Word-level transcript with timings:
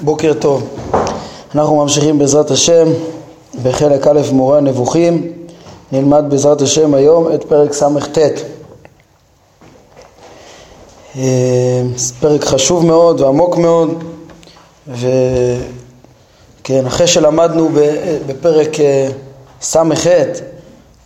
בוקר 0.00 0.32
טוב. 0.38 0.68
אנחנו 1.54 1.76
ממשיכים 1.76 2.18
בעזרת 2.18 2.50
השם 2.50 2.88
בחלק 3.62 4.06
א' 4.06 4.20
מורה 4.32 4.58
הנבוכים. 4.58 5.32
נלמד 5.92 6.24
בעזרת 6.28 6.62
השם 6.62 6.94
היום 6.94 7.32
את 7.34 7.44
פרק 7.44 7.72
ס"ט. 7.72 8.18
אה, 11.16 11.82
פרק 12.20 12.44
חשוב 12.44 12.86
מאוד 12.86 13.20
ועמוק 13.20 13.56
מאוד 13.56 14.04
וכן, 14.88 16.86
אחרי 16.86 17.06
שלמדנו 17.06 17.68
בפרק 18.26 18.80
אה, 18.80 19.08
ס"ח 19.62 20.06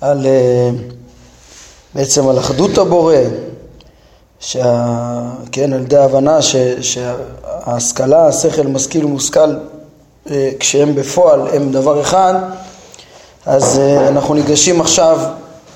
על 0.00 0.27
אה, 0.27 0.70
בעצם 1.95 2.29
על 2.29 2.39
אחדות 2.39 2.79
הבורא 2.79 3.16
שה... 4.45 5.20
כן, 5.52 5.72
על 5.72 5.80
ידי 5.80 5.96
ההבנה 5.96 6.42
ש... 6.42 6.56
שההשכלה, 6.80 8.27
השכל 8.27 8.66
משכיל 8.66 9.05
ומושכל, 9.05 9.55
אה, 10.30 10.50
כשהם 10.60 10.95
בפועל 10.95 11.41
הם 11.52 11.73
דבר 11.73 12.00
אחד, 12.00 12.34
אז 13.47 13.78
אה, 13.78 14.09
אנחנו 14.09 14.34
ניגשים 14.34 14.80
עכשיו 14.80 15.20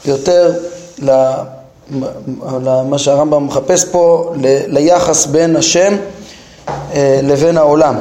יותר 0.04 0.52
למה 1.90 2.98
שהרמב"ם 2.98 3.46
מחפש 3.46 3.84
פה, 3.84 4.32
ל... 4.36 4.58
ליחס 4.66 5.26
בין 5.26 5.56
השם 5.56 5.96
אה, 6.68 7.20
לבין 7.22 7.58
העולם, 7.58 7.96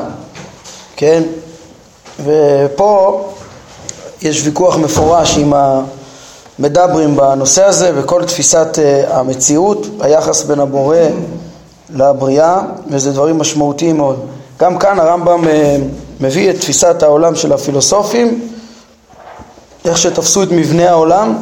כן? 0.95 1.23
ופה 2.23 3.21
יש 4.21 4.41
ויכוח 4.45 4.77
מפורש 4.77 5.37
עם 5.37 5.53
ה... 5.53 5.81
מדברים 6.59 7.15
בנושא 7.15 7.63
הזה 7.63 7.91
וכל 7.95 8.23
תפיסת 8.23 8.79
אה, 8.79 9.17
המציאות, 9.17 9.87
היחס 9.99 10.43
בין 10.43 10.59
הבורא 10.59 10.97
לבריאה, 11.95 12.61
וזה 12.89 13.11
דברים 13.11 13.37
משמעותיים 13.37 13.97
מאוד. 13.97 14.19
גם 14.59 14.77
כאן 14.77 14.99
הרמב"ם 14.99 15.47
אה, 15.47 15.77
מביא 16.21 16.49
את 16.49 16.59
תפיסת 16.59 17.03
העולם 17.03 17.35
של 17.35 17.53
הפילוסופים, 17.53 18.47
איך 19.85 19.97
שתפסו 19.97 20.43
את 20.43 20.51
מבנה 20.51 20.89
העולם, 20.89 21.35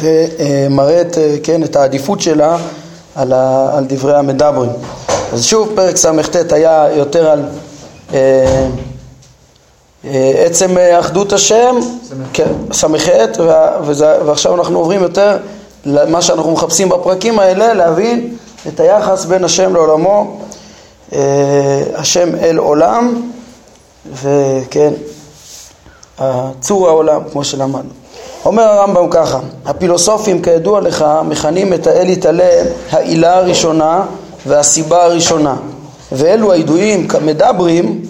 ומראה 0.00 1.00
את, 1.00 1.18
אה, 1.18 1.36
כן, 1.42 1.62
את 1.62 1.76
העדיפות 1.76 2.20
שלה 2.20 2.56
על, 3.14 3.32
ה, 3.32 3.70
על 3.76 3.84
דברי 3.88 4.16
המדברים. 4.16 4.70
אז 5.32 5.44
שוב, 5.44 5.72
פרק 5.74 5.96
ס"ט 5.96 6.52
היה 6.52 6.86
יותר 6.96 7.30
על 7.30 7.42
אה, 8.14 8.66
עצם 10.44 10.78
אה, 10.78 11.00
אחדות 11.00 11.32
השם, 11.32 11.76
ס"ח, 12.02 12.16
כן, 12.32 12.52
ועכשיו 14.26 14.54
אנחנו 14.54 14.78
עוברים 14.78 15.02
יותר 15.02 15.36
למה 15.84 16.22
שאנחנו 16.22 16.52
מחפשים 16.52 16.88
בפרקים 16.88 17.38
האלה, 17.38 17.74
להבין 17.74 18.36
את 18.68 18.80
היחס 18.80 19.24
בין 19.24 19.44
השם 19.44 19.74
לעולמו, 19.74 20.38
אה, 21.12 21.82
השם 21.94 22.34
אל 22.34 22.56
עולם, 22.56 23.30
וכן, 24.12 24.92
צור 26.60 26.88
העולם, 26.88 27.20
כמו 27.32 27.44
שלמדנו. 27.44 27.90
אומר 28.44 28.62
הרמב"ם 28.62 29.06
ככה, 29.10 29.38
הפילוסופים 29.66 30.42
כידוע 30.42 30.80
לך 30.80 31.04
מכנים 31.24 31.72
את 31.72 31.86
האל 31.86 32.08
יתעלה 32.08 32.50
העילה 32.90 33.36
הראשונה 33.36 34.04
והסיבה 34.46 35.04
הראשונה, 35.04 35.56
ואלו 36.12 36.52
הידועים 36.52 37.08
כמדברים, 37.08 38.02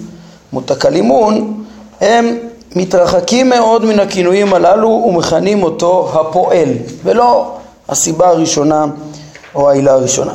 מותקלימון, 0.53 1.58
הם 2.01 2.39
מתרחקים 2.77 3.49
מאוד 3.49 3.85
מן 3.85 4.01
הכינויים 4.01 4.55
הללו 4.55 4.89
ומכנים 4.89 5.63
אותו 5.63 6.11
הפועל, 6.15 6.69
ולא 7.05 7.53
הסיבה 7.89 8.29
הראשונה 8.29 8.87
או 9.55 9.71
העילה 9.71 9.93
הראשונה. 9.93 10.35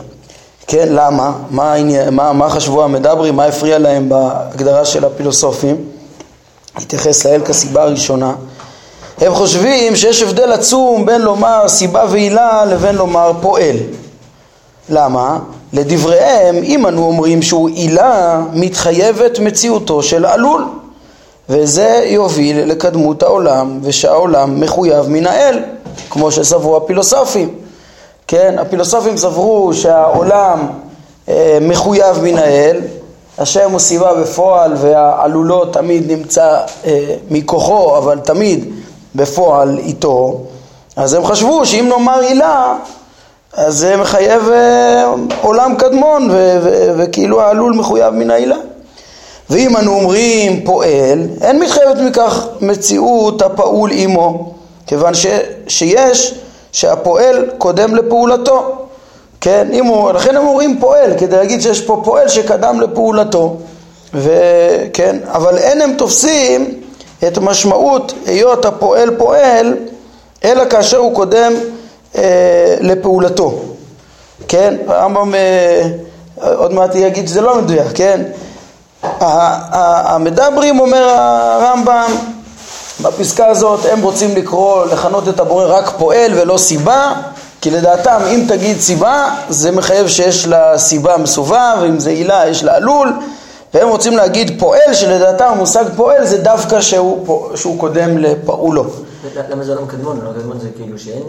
כן, 0.67 0.87
למה? 0.89 1.31
מה, 1.49 1.75
מה, 2.11 2.33
מה 2.33 2.49
חשבו 2.49 2.83
המדברים? 2.83 3.35
מה 3.35 3.45
הפריע 3.45 3.77
להם 3.77 4.09
בהגדרה 4.09 4.85
של 4.85 5.05
הפילוסופים? 5.05 5.75
התייחס 6.75 7.25
לאל 7.25 7.41
כסיבה 7.45 7.83
הראשונה. 7.83 8.33
הם 9.21 9.33
חושבים 9.35 9.95
שיש 9.95 10.21
הבדל 10.21 10.51
עצום 10.51 11.05
בין 11.05 11.21
לומר 11.21 11.67
סיבה 11.67 12.05
ועילה 12.09 12.65
לבין 12.65 12.95
לומר 12.95 13.31
פועל. 13.41 13.75
למה? 14.89 15.39
לדבריהם, 15.73 16.55
אם 16.55 16.87
אנו 16.87 17.03
אומרים 17.03 17.41
שהוא 17.41 17.69
עילה, 17.69 18.41
מתחייבת 18.53 19.39
מציאותו 19.39 20.03
של 20.03 20.25
עלול. 20.25 20.65
וזה 21.49 22.03
יוביל 22.05 22.63
לקדמות 22.63 23.23
העולם 23.23 23.79
ושהעולם 23.83 24.59
מחויב 24.59 25.09
מן 25.09 25.27
האל, 25.27 25.59
כמו 26.09 26.31
שסברו 26.31 26.77
הפילוסופים. 26.77 27.49
כן, 28.27 28.55
הפילוסופים 28.59 29.17
סברו 29.17 29.73
שהעולם 29.73 30.67
אה, 31.29 31.57
מחויב 31.61 32.19
מן 32.23 32.37
האל, 32.37 32.81
השם 33.37 33.71
הוא 33.71 33.79
סיבה 33.79 34.13
בפועל 34.13 34.73
והעלולו 34.77 35.65
תמיד 35.65 36.11
נמצא 36.11 36.59
אה, 36.85 37.15
מכוחו, 37.29 37.97
אבל 37.97 38.19
תמיד 38.19 38.73
בפועל 39.15 39.77
איתו, 39.77 40.41
אז 40.95 41.13
הם 41.13 41.25
חשבו 41.25 41.65
שאם 41.65 41.85
נאמר 41.89 42.19
עילה, 42.19 42.75
אז 43.53 43.77
זה 43.77 43.97
מחייב 43.97 44.49
אה, 44.49 45.13
עולם 45.41 45.75
קדמון 45.75 46.29
וכאילו 46.97 47.41
העלול 47.41 47.73
מחויב 47.73 48.13
מן 48.13 48.31
העילה. 48.31 48.57
ואם 49.49 49.77
אנו 49.77 49.93
אומרים 49.93 50.65
פועל, 50.65 51.27
אין 51.41 51.59
מתחייבת 51.59 51.97
מכך 51.97 52.47
מציאות 52.61 53.41
הפעול 53.41 53.89
עמו, 53.93 54.53
כיוון 54.87 55.13
ש, 55.13 55.25
שיש 55.67 56.33
שהפועל 56.71 57.49
קודם 57.57 57.95
לפעולתו. 57.95 58.75
כן, 59.41 59.67
אם 59.73 59.85
הוא, 59.85 60.11
לכן 60.11 60.37
הם 60.37 60.47
אומרים 60.47 60.77
פועל, 60.79 61.11
כדי 61.17 61.35
להגיד 61.35 61.61
שיש 61.61 61.81
פה 61.81 62.01
פועל 62.05 62.27
שקדם 62.27 62.81
לפעולתו. 62.81 63.57
וכן, 64.13 65.15
אבל 65.27 65.57
אין 65.57 65.81
הם 65.81 65.93
תופסים 65.97 66.81
את 67.27 67.37
משמעות 67.37 68.13
היות 68.25 68.65
הפועל 68.65 69.15
פועל, 69.17 69.77
אלא 70.43 70.65
כאשר 70.69 70.97
הוא 70.97 71.15
קודם 71.15 71.53
אה, 72.15 72.75
לפעולתו. 72.81 73.59
כן, 74.47 74.75
הרמב"ם 74.87 75.35
אה, 75.35 75.81
עוד 76.55 76.73
מעט 76.73 76.95
יגיד 76.95 77.27
שזה 77.27 77.41
לא 77.41 77.61
מדויק, 77.61 77.87
כן? 77.95 78.21
המדברים, 79.03 80.79
אומר 80.79 81.03
הרמב"ם, 81.17 82.11
בפסקה 83.01 83.47
הזאת 83.47 83.79
הם 83.91 84.01
רוצים 84.01 84.35
לקרוא, 84.35 84.85
לכנות 84.85 85.27
את 85.27 85.39
הבורא 85.39 85.65
רק 85.65 85.93
פועל 85.97 86.31
ולא 86.35 86.57
סיבה, 86.57 87.13
כי 87.61 87.71
לדעתם 87.71 88.19
אם 88.27 88.45
תגיד 88.47 88.79
סיבה 88.79 89.35
זה 89.49 89.71
מחייב 89.71 90.07
שיש 90.07 90.47
לה 90.47 90.77
סיבה 90.77 91.17
מסובב, 91.17 91.77
ואם 91.81 91.99
זה 91.99 92.09
עילה 92.09 92.47
יש 92.47 92.63
לה 92.63 92.75
עלול, 92.75 93.13
והם 93.73 93.89
רוצים 93.89 94.17
להגיד 94.17 94.59
פועל, 94.59 94.93
שלדעתם 94.93 95.45
המושג 95.45 95.85
פועל 95.95 96.25
זה 96.25 96.37
דווקא 96.37 96.81
שהוא, 96.81 97.55
שהוא 97.55 97.79
קודם 97.79 98.17
לפעולו. 98.17 98.85
למה 99.49 99.63
זה 99.63 99.73
עולם 99.73 99.87
קדמון? 99.87 100.19
עולם 100.21 100.33
קדמון 100.39 100.59
זה 100.59 100.67
כאילו 100.75 100.99
שאין... 100.99 101.23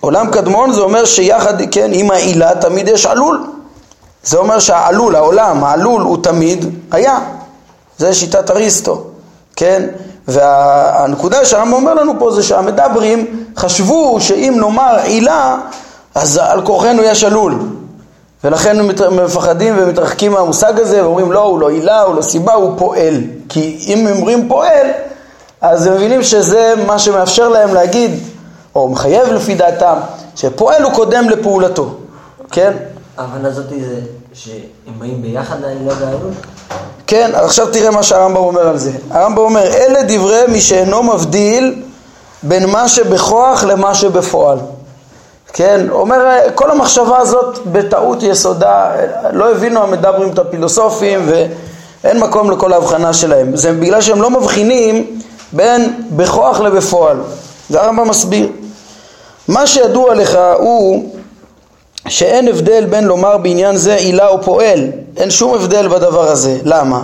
עולם 0.00 0.30
קדמון 0.30 0.72
זה 0.72 0.80
אומר 0.80 1.04
שיחד, 1.04 1.54
כן, 1.70 1.90
עם 1.92 2.10
העילה 2.10 2.50
תמיד 2.60 2.88
יש 2.88 3.06
עלול. 3.06 3.46
זה 4.24 4.38
אומר 4.38 4.58
שהעלול, 4.58 5.16
העולם, 5.16 5.64
העלול 5.64 6.02
הוא 6.02 6.16
תמיד 6.22 6.64
היה. 6.90 7.18
זה 7.98 8.14
שיטת 8.14 8.50
אריסטו, 8.50 9.04
כן? 9.56 9.86
והנקודה 10.28 11.44
שהרמב"ם 11.44 11.72
אומר 11.74 11.94
לנו 11.94 12.12
פה 12.18 12.30
זה 12.30 12.42
שהמדברים 12.42 13.46
חשבו 13.56 14.20
שאם 14.20 14.54
נאמר 14.60 14.96
עילה, 15.02 15.56
אז 16.14 16.40
על 16.42 16.62
כורחנו 16.62 17.02
יש 17.02 17.24
עלול. 17.24 17.58
ולכן 18.44 18.78
הם 18.80 19.24
מפחדים 19.24 19.74
ומתרחקים 19.78 20.32
מהמושג 20.32 20.80
הזה 20.80 21.04
ואומרים 21.04 21.32
לא, 21.32 21.40
הוא 21.40 21.58
לא 21.58 21.70
עילה, 21.70 22.00
הוא 22.00 22.14
לא 22.14 22.22
סיבה, 22.22 22.52
הוא 22.54 22.78
פועל. 22.78 23.20
כי 23.48 23.84
אם 23.86 24.06
אומרים 24.16 24.48
פועל, 24.48 24.86
אז 25.60 25.86
הם 25.86 25.94
מבינים 25.94 26.22
שזה 26.22 26.74
מה 26.86 26.98
שמאפשר 26.98 27.48
להם 27.48 27.74
להגיד, 27.74 28.10
או 28.74 28.88
מחייב 28.88 29.32
לפי 29.32 29.54
דעתם, 29.54 29.94
שפועל 30.36 30.82
הוא 30.82 30.92
קודם 30.92 31.28
לפעולתו, 31.30 31.94
כן? 32.50 32.72
ההבנה 33.16 33.48
הזאת 33.48 33.68
זה 33.68 34.00
שהם 34.32 34.98
באים 34.98 35.22
ביחד 35.22 35.60
לעלילה 35.60 35.92
והעלות? 36.00 36.32
כן, 37.06 37.30
עכשיו 37.34 37.66
תראה 37.72 37.90
מה 37.90 38.02
שהרמב"ם 38.02 38.36
אומר 38.36 38.68
על 38.68 38.78
זה. 38.78 38.92
הרמב"ם 39.10 39.38
אומר, 39.38 39.66
אלה 39.74 40.00
דברי 40.08 40.40
מי 40.48 40.60
שאינו 40.60 41.02
מבדיל 41.02 41.82
בין 42.42 42.70
מה 42.70 42.88
שבכוח 42.88 43.64
למה 43.64 43.94
שבפועל. 43.94 44.58
כן, 45.52 45.86
אומר, 45.90 46.38
כל 46.54 46.70
המחשבה 46.70 47.18
הזאת 47.18 47.58
בטעות 47.66 48.22
יסודה, 48.22 48.90
לא 49.32 49.50
הבינו 49.50 49.82
המדברים 49.82 50.32
את 50.32 50.38
הפילוסופים 50.38 51.28
ואין 51.28 52.20
מקום 52.20 52.50
לכל 52.50 52.72
ההבחנה 52.72 53.12
שלהם. 53.12 53.56
זה 53.56 53.72
בגלל 53.72 54.00
שהם 54.00 54.22
לא 54.22 54.30
מבחינים 54.30 55.20
בין 55.52 56.06
בכוח 56.10 56.60
לבפועל. 56.60 57.16
זה 57.70 57.82
הרמב"ם 57.82 58.08
מסביר. 58.08 58.48
מה 59.48 59.66
שידוע 59.66 60.14
לך 60.14 60.38
הוא 60.58 61.13
שאין 62.08 62.48
הבדל 62.48 62.84
בין 62.84 63.04
לומר 63.04 63.36
בעניין 63.38 63.76
זה 63.76 63.94
עילה 63.94 64.28
או 64.28 64.42
פועל, 64.42 64.80
אין 65.16 65.30
שום 65.30 65.54
הבדל 65.54 65.88
בדבר 65.88 66.28
הזה. 66.30 66.58
למה? 66.64 67.02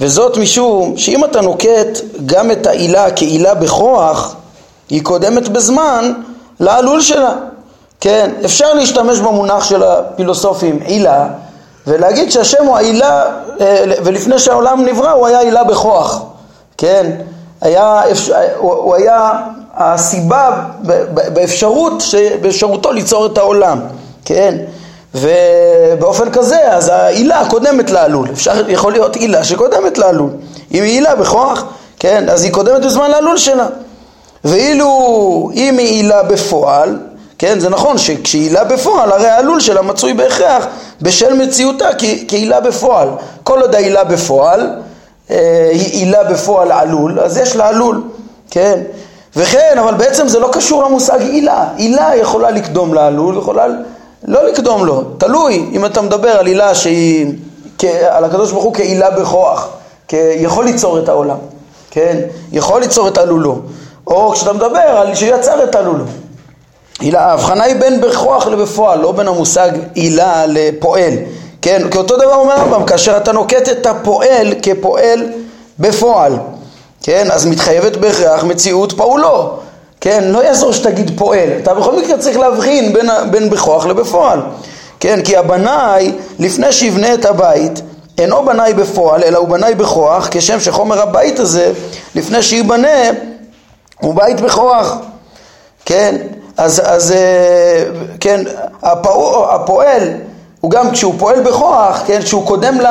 וזאת 0.00 0.36
משום 0.36 0.96
שאם 0.96 1.24
אתה 1.24 1.40
נוקט 1.40 2.00
גם 2.26 2.50
את 2.50 2.66
העילה 2.66 3.10
כעילה 3.10 3.54
בכוח, 3.54 4.36
היא 4.90 5.02
קודמת 5.02 5.48
בזמן 5.48 6.12
לעלול 6.60 7.00
שלה. 7.00 7.32
כן, 8.00 8.30
אפשר 8.44 8.74
להשתמש 8.74 9.18
במונח 9.18 9.64
של 9.64 9.82
הפילוסופים 9.82 10.78
עילה, 10.84 11.26
ולהגיד 11.86 12.30
שהשם 12.30 12.64
הוא 12.66 12.76
העילה, 12.76 13.24
אה, 13.60 13.84
ולפני 14.04 14.38
שהעולם 14.38 14.84
נברא 14.84 15.10
הוא 15.10 15.26
היה 15.26 15.40
עילה 15.40 15.64
בכוח, 15.64 16.22
כן? 16.78 17.10
היה, 17.60 18.02
הוא 18.56 18.94
היה 18.94 19.32
הסיבה 19.74 20.62
באפשרות, 21.34 22.02
באפשרותו 22.42 22.92
ליצור 22.92 23.26
את 23.26 23.38
העולם, 23.38 23.80
כן? 24.24 24.54
ובאופן 25.14 26.30
כזה, 26.30 26.72
אז 26.72 26.88
העילה 26.88 27.42
קודמת 27.50 27.90
לעלול. 27.90 28.28
אפשר, 28.32 28.70
יכול 28.70 28.92
להיות 28.92 29.16
עילה 29.16 29.44
שקודמת 29.44 29.98
לעלול. 29.98 30.30
אם 30.74 30.82
היא 30.82 30.92
עילה 30.92 31.14
בכוח, 31.14 31.64
כן, 31.98 32.28
אז 32.28 32.44
היא 32.44 32.52
קודמת 32.52 32.84
בזמן 32.84 33.10
לעלול 33.10 33.36
שלה. 33.36 33.66
ואילו 34.44 34.88
אם 35.54 35.78
היא 35.78 35.88
עילה 35.88 36.22
בפועל, 36.22 36.98
כן, 37.38 37.60
זה 37.60 37.68
נכון 37.68 37.98
שכשהיא 37.98 38.42
עילה 38.42 38.64
בפועל, 38.64 39.12
הרי 39.12 39.28
העלול 39.28 39.60
שלה 39.60 39.82
מצוי 39.82 40.12
בהכרח 40.14 40.66
בשל 41.02 41.34
מציאותה 41.34 41.88
כעילה 42.28 42.60
בפועל. 42.60 43.08
כל 43.42 43.60
עוד 43.60 43.74
העילה 43.74 44.04
בפועל, 44.04 44.70
אה, 45.30 45.68
היא 45.72 45.92
עילה 45.92 46.24
בפועל 46.24 46.72
עלול, 46.72 47.20
אז 47.20 47.36
יש 47.36 47.56
לה 47.56 47.68
עלול, 47.68 48.02
כן? 48.50 48.80
וכן, 49.36 49.76
אבל 49.78 49.94
בעצם 49.94 50.28
זה 50.28 50.38
לא 50.38 50.48
קשור 50.52 50.84
למושג 50.84 51.20
עילה. 51.20 51.68
עילה 51.76 52.10
יכולה 52.16 52.50
לקדום 52.50 52.94
לעלול, 52.94 53.38
יכולה 53.38 53.66
לא 54.24 54.48
לקדום 54.48 54.84
לו, 54.84 55.04
תלוי 55.18 55.66
אם 55.72 55.86
אתה 55.86 56.02
מדבר 56.02 56.28
על 56.28 56.46
עילה 56.46 56.74
שהיא, 56.74 57.32
על 58.10 58.24
הקדוש 58.24 58.52
ברוך 58.52 58.64
הוא 58.64 58.74
כעילה 58.74 59.10
בכוח, 59.10 59.68
כיכול 60.08 60.64
ליצור 60.64 60.98
את 60.98 61.08
העולם, 61.08 61.36
כן? 61.90 62.20
יכול 62.52 62.80
ליצור 62.80 63.08
את 63.08 63.18
עלולו. 63.18 63.58
או 64.06 64.32
כשאתה 64.32 64.52
מדבר 64.52 64.78
על 64.78 65.14
שיצר 65.14 65.64
את 65.64 65.74
עלולו. 65.74 66.04
ההבחנה 67.12 67.64
היא 67.64 67.76
בין 67.76 68.00
בכוח 68.00 68.46
לבפועל, 68.46 68.98
לא 69.00 69.12
בין 69.12 69.28
המושג 69.28 69.70
עילה 69.94 70.46
לפועל. 70.46 71.12
כן, 71.62 71.90
כי 71.90 71.98
אותו 71.98 72.16
דבר 72.16 72.34
אומר 72.34 72.52
הרמב"ם, 72.52 72.84
כאשר 72.84 73.16
אתה 73.16 73.32
נוקט 73.32 73.68
את 73.68 73.86
הפועל 73.86 74.54
כפועל 74.62 75.28
בפועל, 75.78 76.32
כן, 77.02 77.28
אז 77.30 77.46
מתחייבת 77.46 77.96
בהכרח 77.96 78.44
מציאות 78.44 78.92
פעולו, 78.92 79.58
כן, 80.02 80.24
לא 80.24 80.44
יעזור 80.44 80.72
שתגיד 80.72 81.10
פועל, 81.18 81.48
אתה 81.62 81.74
בכל 81.74 81.96
מקרה 81.96 82.18
צריך 82.18 82.38
להבחין 82.38 82.92
בין, 82.92 83.10
בין 83.30 83.50
בכוח 83.50 83.86
לבפועל, 83.86 84.40
כן, 85.00 85.22
כי 85.24 85.36
הבנאי, 85.36 86.12
לפני 86.38 86.72
שיבנה 86.72 87.14
את 87.14 87.24
הבית, 87.24 87.82
אינו 88.18 88.44
בנאי 88.44 88.74
בפועל, 88.74 89.24
אלא 89.24 89.38
הוא 89.38 89.48
בנאי 89.48 89.74
בכוח, 89.74 90.28
כשם 90.30 90.60
שחומר 90.60 91.00
הבית 91.00 91.38
הזה, 91.38 91.72
לפני 92.14 92.42
שייבנה, 92.42 93.10
הוא 94.00 94.14
בית 94.14 94.40
בכוח, 94.40 94.96
כן, 95.84 96.16
אז, 96.56 96.82
אז 96.84 97.14
כן, 98.20 98.40
הפועל, 98.82 99.54
הפועל 99.54 100.08
הוא 100.60 100.70
גם 100.70 100.90
כשהוא 100.90 101.14
פועל 101.18 101.40
בכוח, 101.40 102.02
כן, 102.06 102.22
כשהוא 102.22 102.46
קודם 102.46 102.80
ל... 102.80 102.86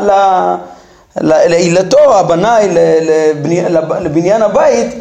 ל 0.00 0.12
לעילתו, 1.20 2.18
הבנאי, 2.18 2.68
לבניין 4.00 4.42
הבית, 4.42 4.86
אה, 4.94 4.98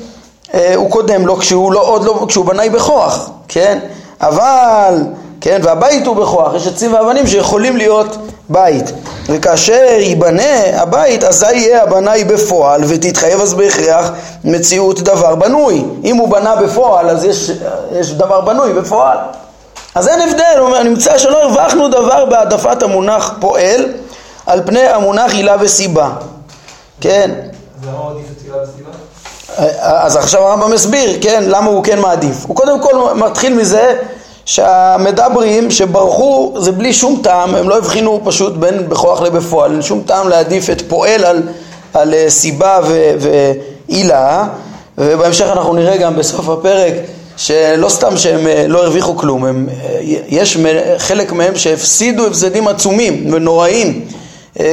הוא 0.76 0.92
קודם 0.92 1.26
לו 1.26 1.38
כשהוא 1.38 1.74
לא, 1.74 1.82
עוד 1.82 2.04
לא, 2.04 2.26
כשהוא 2.28 2.46
בנאי 2.46 2.70
בכוח, 2.70 3.30
כן? 3.48 3.80
אבל, 4.22 5.04
כן, 5.42 5.60
והבית 5.64 6.08
הוא 6.08 6.16
בכוח, 6.16 6.54
יש 6.56 6.68
עצים 6.68 6.94
ואבנים 6.94 7.28
שיכולים 7.28 7.78
להיות 7.78 8.18
בית. 8.50 8.92
וכאשר 9.26 9.86
ייבנה 10.00 10.82
הבית, 10.82 11.24
אזי 11.24 11.56
יהיה 11.56 11.84
הבנאי 11.84 12.24
בפועל, 12.24 12.82
ותתחייב 12.88 13.42
אז 13.42 13.54
בהכרח 13.54 14.12
מציאות 14.44 15.02
דבר 15.02 15.36
בנוי. 15.36 15.86
אם 16.04 16.16
הוא 16.16 16.30
בנה 16.30 16.56
בפועל, 16.56 17.10
אז 17.10 17.24
יש, 17.24 17.52
יש 17.92 18.12
דבר 18.12 18.42
בנוי 18.42 18.74
בפועל. 18.74 19.18
אז 19.96 20.08
אין 20.08 20.22
הבדל, 20.22 20.58
הוא 20.58 20.68
אומר, 20.68 20.84
נמצא 20.84 21.18
שלא 21.18 21.44
הרווחנו 21.44 21.88
דבר 21.88 22.26
בהעדפת 22.26 22.84
המונח 22.84 23.34
פועל 23.40 23.86
על 24.46 24.62
פני 24.66 24.88
המונח 24.88 25.34
עילה 25.34 25.56
וסיבה. 25.60 26.10
כן? 27.02 27.32
אז 29.82 30.16
עכשיו 30.16 30.42
הרמב"ם 30.42 30.72
מסביר, 30.72 31.18
כן, 31.22 31.44
למה 31.48 31.70
הוא 31.70 31.84
כן 31.84 32.00
מעדיף. 32.00 32.46
הוא 32.48 32.56
קודם 32.56 32.82
כל 32.82 33.14
מתחיל 33.16 33.54
מזה 33.54 33.96
שהמדברים 34.46 35.72
שברחו 35.72 36.54
זה 36.58 36.72
בלי 36.72 36.94
שום 36.94 37.20
טעם, 37.24 37.56
הם 37.56 37.70
לא 37.70 37.78
הבחינו 37.78 38.22
פשוט 38.24 38.54
בין 38.54 38.90
בכוח 38.90 39.22
לבפועל, 39.22 39.72
אין 39.72 39.82
שום 39.82 40.02
טעם 40.06 40.30
להעדיף 40.30 40.70
את 40.70 40.82
פועל 40.88 41.26
על, 41.26 41.42
על 41.94 42.14
אה, 42.14 42.26
סיבה 42.30 42.80
ועילה, 43.20 44.48
ובהמשך 44.98 45.46
אנחנו 45.52 45.74
נראה 45.74 45.98
גם 45.98 46.16
בסוף 46.16 46.50
הפרק 46.50 46.94
שלא 47.38 47.90
סתם 47.90 48.18
שהם 48.18 48.48
אה, 48.48 48.66
לא 48.68 48.84
הרוויחו 48.84 49.18
כלום, 49.18 49.46
הם, 49.46 49.68
אה, 49.70 50.00
יש 50.28 50.58
חלק 50.98 51.32
מהם 51.32 51.56
שהפסידו 51.56 52.28
הפסדים 52.28 52.68
עצומים 52.68 53.34
ונוראים, 53.34 54.06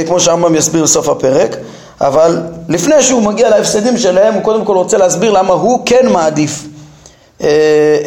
כמו 0.06 0.20
שהרמב"ם 0.20 0.55
יסביר 0.55 0.82
בסוף 0.82 1.08
הפרק, 1.08 1.56
אבל 2.02 2.40
לפני 2.69 3.02
שהוא 3.02 3.22
מגיע 3.22 3.50
להפסדים 3.50 3.99
שלהם, 3.99 4.34
הוא 4.34 4.43
קודם 4.43 4.64
כל 4.64 4.76
רוצה 4.76 4.99
להסביר 4.99 5.32
למה 5.32 5.54
הוא 5.54 5.82
כן 5.87 6.08
מעדיף 6.12 6.64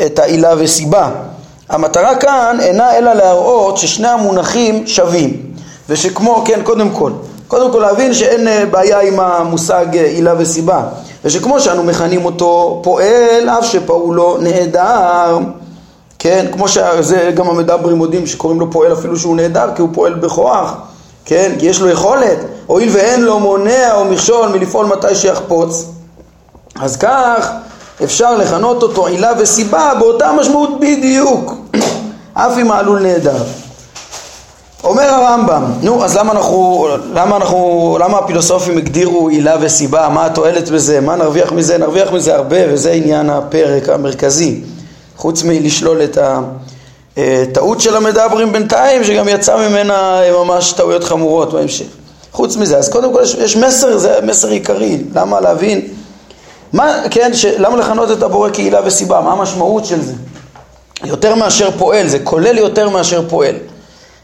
את 0.06 0.20
העילה 0.20 0.54
וסיבה. 0.58 1.10
המטרה 1.70 2.16
כאן 2.16 2.58
אינה 2.62 2.98
אלא 2.98 3.14
להראות 3.14 3.78
ששני 3.78 4.08
המונחים 4.08 4.88
שווים 4.88 5.42
ושכמו, 5.90 6.44
כן, 6.46 6.60
קודם 6.64 6.90
כל, 6.90 7.12
קודם 7.48 7.72
כל 7.72 7.80
להבין 7.80 8.14
שאין 8.14 8.48
אה, 8.48 8.66
בעיה 8.72 9.00
עם 9.00 9.20
המושג 9.20 9.86
אה, 9.98 10.06
עילה 10.06 10.34
וסיבה 10.38 10.84
ושכמו 11.26 11.60
שאנו 11.60 11.84
מכנים 11.84 12.26
אותו 12.26 12.80
פועל 12.84 13.50
אף 13.50 13.66
שפעולו 13.66 14.38
נהדר 14.38 15.38
כן, 16.20 16.46
כמו 16.52 16.68
שזה 16.68 17.32
גם 17.36 17.48
המדברים 17.48 17.98
מודים 17.98 18.28
שקוראים 18.28 18.60
לו 18.60 18.72
פועל 18.72 18.94
אפילו 18.94 19.18
שהוא 19.18 19.36
נהדר 19.36 19.70
כי 19.76 19.82
הוא 19.82 19.90
פועל 19.94 20.14
בכוח 20.14 20.74
כן, 21.26 21.52
כי 21.60 21.66
יש 21.66 21.82
לו 21.82 21.90
יכולת 21.90 22.38
הואיל 22.68 22.90
ואין 22.94 23.22
לו 23.22 23.40
מונע 23.40 23.94
או 23.94 24.06
מכשול 24.06 24.48
מלפעול 24.50 24.86
מתי 24.86 25.16
שיחפוץ 25.16 25.86
אז 26.80 26.98
כך 26.98 27.52
אפשר 28.04 28.38
לכנות 28.38 28.84
אותו 28.84 29.08
עילה 29.08 29.32
וסיבה 29.40 29.92
באותה 30.00 30.32
משמעות 30.32 30.80
בדיוק, 30.80 31.54
אף 32.34 32.58
אם 32.62 32.72
העלול 32.72 33.00
נהדר. 33.00 33.44
אומר 34.84 35.04
הרמב"ם, 35.04 35.64
נו, 35.82 36.04
אז 36.04 36.18
למה 36.18 36.32
אנחנו, 36.32 36.88
למה 37.14 37.36
אנחנו, 37.36 37.98
למה 38.02 38.18
הפילוסופים 38.18 38.78
הגדירו 38.78 39.30
עילה 39.30 39.56
וסיבה? 39.62 40.10
מה 40.10 40.26
התועלת 40.26 40.70
בזה? 40.70 41.02
מה 41.02 41.16
נרוויח 41.16 41.52
מזה? 41.52 41.78
נרוויח 41.78 42.12
מזה 42.12 42.36
הרבה, 42.36 42.58
וזה 42.70 42.92
עניין 42.92 43.30
הפרק 43.30 43.90
המרכזי. 43.90 44.62
חוץ 45.18 45.44
מלשלול 45.44 46.04
את 46.04 46.18
הטעות 47.18 47.82
של 47.82 47.96
המדברים 47.96 48.52
בינתיים, 48.52 49.04
שגם 49.04 49.28
יצא 49.28 49.58
ממנה 49.58 50.22
ממש 50.40 50.74
טעויות 50.74 51.04
חמורות 51.04 51.54
בהמשך. 51.54 51.86
חוץ 52.32 52.58
מזה, 52.58 52.78
אז 52.78 52.90
קודם 52.90 53.14
כל 53.14 53.22
יש, 53.24 53.34
יש 53.34 53.58
מסר, 53.58 53.98
זה 53.98 54.20
מסר 54.24 54.50
עיקרי, 54.50 54.98
למה 55.16 55.40
להבין 55.40 55.82
מה, 56.74 57.02
כן, 57.12 57.34
ש... 57.34 57.46
למה 57.46 57.78
לכנות 57.78 58.12
את 58.12 58.24
הבורא 58.24 58.50
קהילה 58.50 58.80
וסיבה? 58.86 59.22
מה 59.22 59.32
המשמעות 59.32 59.86
של 59.86 60.02
זה? 60.02 60.14
יותר 61.04 61.36
מאשר 61.36 61.72
פועל, 61.78 62.08
זה 62.08 62.20
כולל 62.20 62.58
יותר 62.58 62.90
מאשר 62.90 63.30
פועל. 63.30 63.56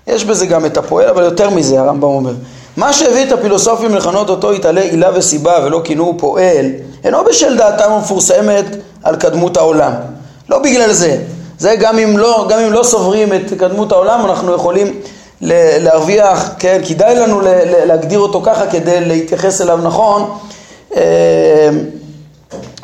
יש 0.08 0.26
בזה 0.26 0.46
גם 0.46 0.66
את 0.66 0.78
הפועל, 0.78 1.10
אבל 1.10 1.24
יותר 1.24 1.50
מזה 1.50 1.80
הרמב"ם 1.80 2.04
אומר. 2.04 2.34
מה 2.78 2.94
שהביא 2.94 3.24
את 3.24 3.32
הפילוסופים 3.32 3.96
לכנות 3.96 4.30
אותו 4.30 4.54
יתעלה 4.54 4.82
עילה 4.82 5.10
וסיבה 5.16 5.60
ולא 5.64 5.82
כינוהו 5.84 6.18
פועל, 6.18 6.66
אינו 7.04 7.24
בשל 7.24 7.58
דעתם 7.58 7.92
המפורסמת 7.92 8.66
על 9.04 9.16
קדמות 9.16 9.58
העולם. 9.58 9.94
לא 10.50 10.60
בגלל 10.60 10.92
זה. 10.92 11.18
זה 11.62 11.76
גם 11.76 12.00
אם 12.00 12.18
לא, 12.18 12.46
גם 12.50 12.60
אם 12.60 12.72
לא 12.72 12.84
סוברים 12.84 13.34
את 13.34 13.54
קדמות 13.60 13.92
העולם, 13.92 14.26
אנחנו 14.26 14.54
יכולים 14.54 15.00
להרוויח, 15.42 16.50
כן, 16.60 16.82
כדאי 16.88 17.16
לנו 17.16 17.42
להגדיר 17.86 18.20
אותו 18.20 18.42
ככה 18.46 18.68
כדי 18.68 19.06
להתייחס 19.06 19.62
אליו 19.62 19.80
נכון. 19.84 20.38
אה, 20.96 21.70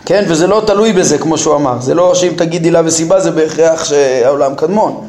כן, 0.06 0.24
וזה 0.28 0.48
לא 0.48 0.62
תלוי 0.68 0.94
בזה, 0.94 1.18
כמו 1.18 1.38
שהוא 1.38 1.56
אמר. 1.56 1.76
זה 1.80 1.94
לא 1.94 2.16
שאם 2.16 2.34
תגיד 2.38 2.66
עילה 2.66 2.82
וסיבה 2.86 3.20
זה 3.20 3.32
בהכרח 3.32 3.84
שהעולם 3.86 4.56
קדמון. 4.56 5.08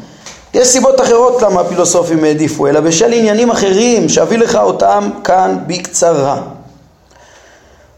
יש 0.54 0.68
סיבות 0.68 1.00
אחרות 1.00 1.42
למה 1.42 1.60
הפילוסופים 1.60 2.24
העדיפו, 2.24 2.66
אלא 2.66 2.80
בשל 2.80 3.12
עניינים 3.12 3.50
אחרים 3.50 4.08
שאביא 4.08 4.38
לך 4.38 4.56
אותם 4.56 5.10
כאן 5.24 5.58
בקצרה. 5.66 6.40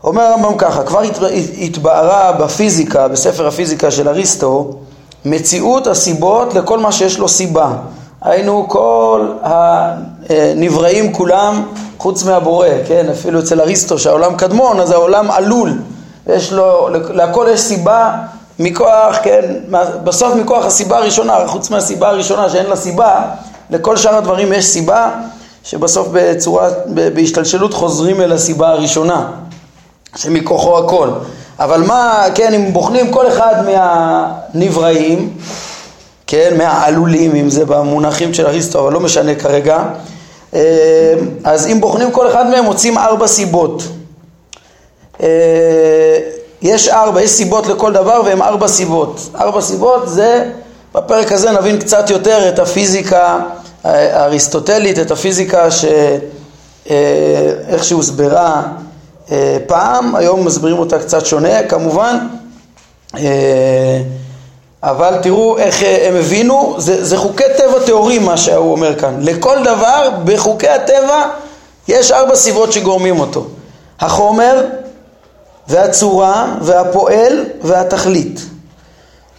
אומר 0.04 0.22
הרמב"ם 0.22 0.58
ככה, 0.58 0.82
כבר 0.82 1.00
התבהרה 1.60 2.32
בפיזיקה, 2.32 3.08
בספר 3.08 3.46
הפיזיקה 3.46 3.90
של 3.90 4.08
אריסטו, 4.08 4.80
מציאות 5.24 5.86
הסיבות 5.86 6.54
לכל 6.54 6.78
מה 6.78 6.92
שיש 6.92 7.18
לו 7.18 7.28
סיבה. 7.28 7.72
היינו 8.22 8.68
כל 8.68 9.32
הנבראים 9.42 11.12
כולם 11.12 11.62
חוץ 11.98 12.24
מהבורא, 12.24 12.68
כן? 12.88 13.06
אפילו 13.08 13.38
אצל 13.40 13.60
אריסטו 13.60 13.98
שהעולם 13.98 14.36
קדמון, 14.36 14.80
אז 14.80 14.90
העולם 14.90 15.30
עלול. 15.30 15.72
יש 16.26 16.52
לו, 16.52 16.88
להכל 16.90 17.46
יש 17.50 17.60
סיבה 17.60 18.12
מכוח, 18.58 19.16
כן, 19.22 19.54
בסוף 20.04 20.34
מכוח 20.34 20.64
הסיבה 20.64 20.98
הראשונה, 20.98 21.46
חוץ 21.46 21.70
מהסיבה 21.70 22.08
הראשונה 22.08 22.50
שאין 22.50 22.66
לה 22.66 22.76
סיבה, 22.76 23.22
לכל 23.70 23.96
שאר 23.96 24.16
הדברים 24.16 24.52
יש 24.52 24.66
סיבה 24.66 25.10
שבסוף 25.64 26.08
בצורה, 26.12 26.68
בהשתלשלות 27.14 27.74
חוזרים 27.74 28.20
אל 28.20 28.32
הסיבה 28.32 28.68
הראשונה, 28.68 29.26
שמכוחו 30.16 30.78
הכל. 30.78 31.08
אבל 31.60 31.80
מה, 31.80 32.24
כן, 32.34 32.54
אם 32.54 32.72
בוחנים 32.72 33.12
כל 33.12 33.28
אחד 33.28 33.54
מהנבראים, 33.64 35.36
כן, 36.26 36.54
מהעלולים, 36.58 37.34
אם 37.34 37.50
זה 37.50 37.64
במונחים 37.64 38.34
של 38.34 38.46
אריסטו, 38.46 38.80
אבל 38.80 38.92
לא 38.92 39.00
משנה 39.00 39.34
כרגע, 39.34 39.84
אה, 40.54 41.14
אז 41.44 41.66
אם 41.66 41.80
בוחנים 41.80 42.10
כל 42.10 42.28
אחד 42.28 42.50
מהם 42.50 42.64
מוצאים 42.64 42.98
ארבע 42.98 43.26
סיבות. 43.26 43.82
אה, 45.22 45.28
יש 46.62 46.88
ארבע, 46.88 47.22
יש 47.22 47.30
סיבות 47.30 47.66
לכל 47.66 47.92
דבר 47.92 48.22
והם 48.24 48.42
ארבע 48.42 48.68
סיבות. 48.68 49.30
ארבע 49.34 49.60
סיבות 49.60 50.08
זה, 50.08 50.50
בפרק 50.94 51.32
הזה 51.32 51.50
נבין 51.50 51.78
קצת 51.78 52.10
יותר 52.10 52.48
את 52.48 52.58
הפיזיקה 52.58 53.38
האריסטוטלית, 53.84 54.98
את 54.98 55.10
הפיזיקה 55.10 55.70
ש... 55.70 55.84
איך 57.68 57.84
שהוסברה 57.84 58.62
פעם, 59.66 60.16
היום 60.16 60.46
מסבירים 60.46 60.78
אותה 60.78 60.98
קצת 60.98 61.26
שונה 61.26 61.62
כמובן. 61.62 62.18
אבל 64.82 65.18
תראו 65.22 65.58
איך 65.58 65.82
אה, 65.82 66.08
הם 66.08 66.16
הבינו, 66.16 66.74
זה, 66.78 67.04
זה 67.04 67.16
חוקי 67.16 67.44
טבע 67.56 67.86
טהורים 67.86 68.24
מה 68.24 68.36
שהוא 68.36 68.72
אומר 68.72 68.98
כאן. 68.98 69.16
לכל 69.20 69.56
דבר 69.64 70.10
בחוקי 70.24 70.68
הטבע 70.68 71.22
יש 71.88 72.12
ארבע 72.12 72.36
סיבות 72.36 72.72
שגורמים 72.72 73.20
אותו. 73.20 73.46
החומר 74.00 74.64
והצורה 75.68 76.54
והפועל 76.60 77.44
והתכלית. 77.62 78.40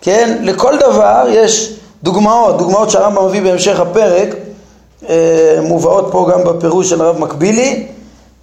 כן? 0.02 0.38
לכל 0.42 0.78
דבר 0.78 1.26
יש 1.30 1.74
דוגמאות, 2.04 2.58
דוגמאות 2.58 2.90
שהרמב"ם 2.90 3.26
מביא 3.26 3.42
בהמשך 3.42 3.80
הפרק, 3.80 4.30
אה, 5.10 5.60
מובאות 5.62 6.08
פה 6.12 6.30
גם 6.34 6.44
בפירוש 6.44 6.90
של 6.90 7.02
הרב 7.02 7.20
מקבילי, 7.20 7.88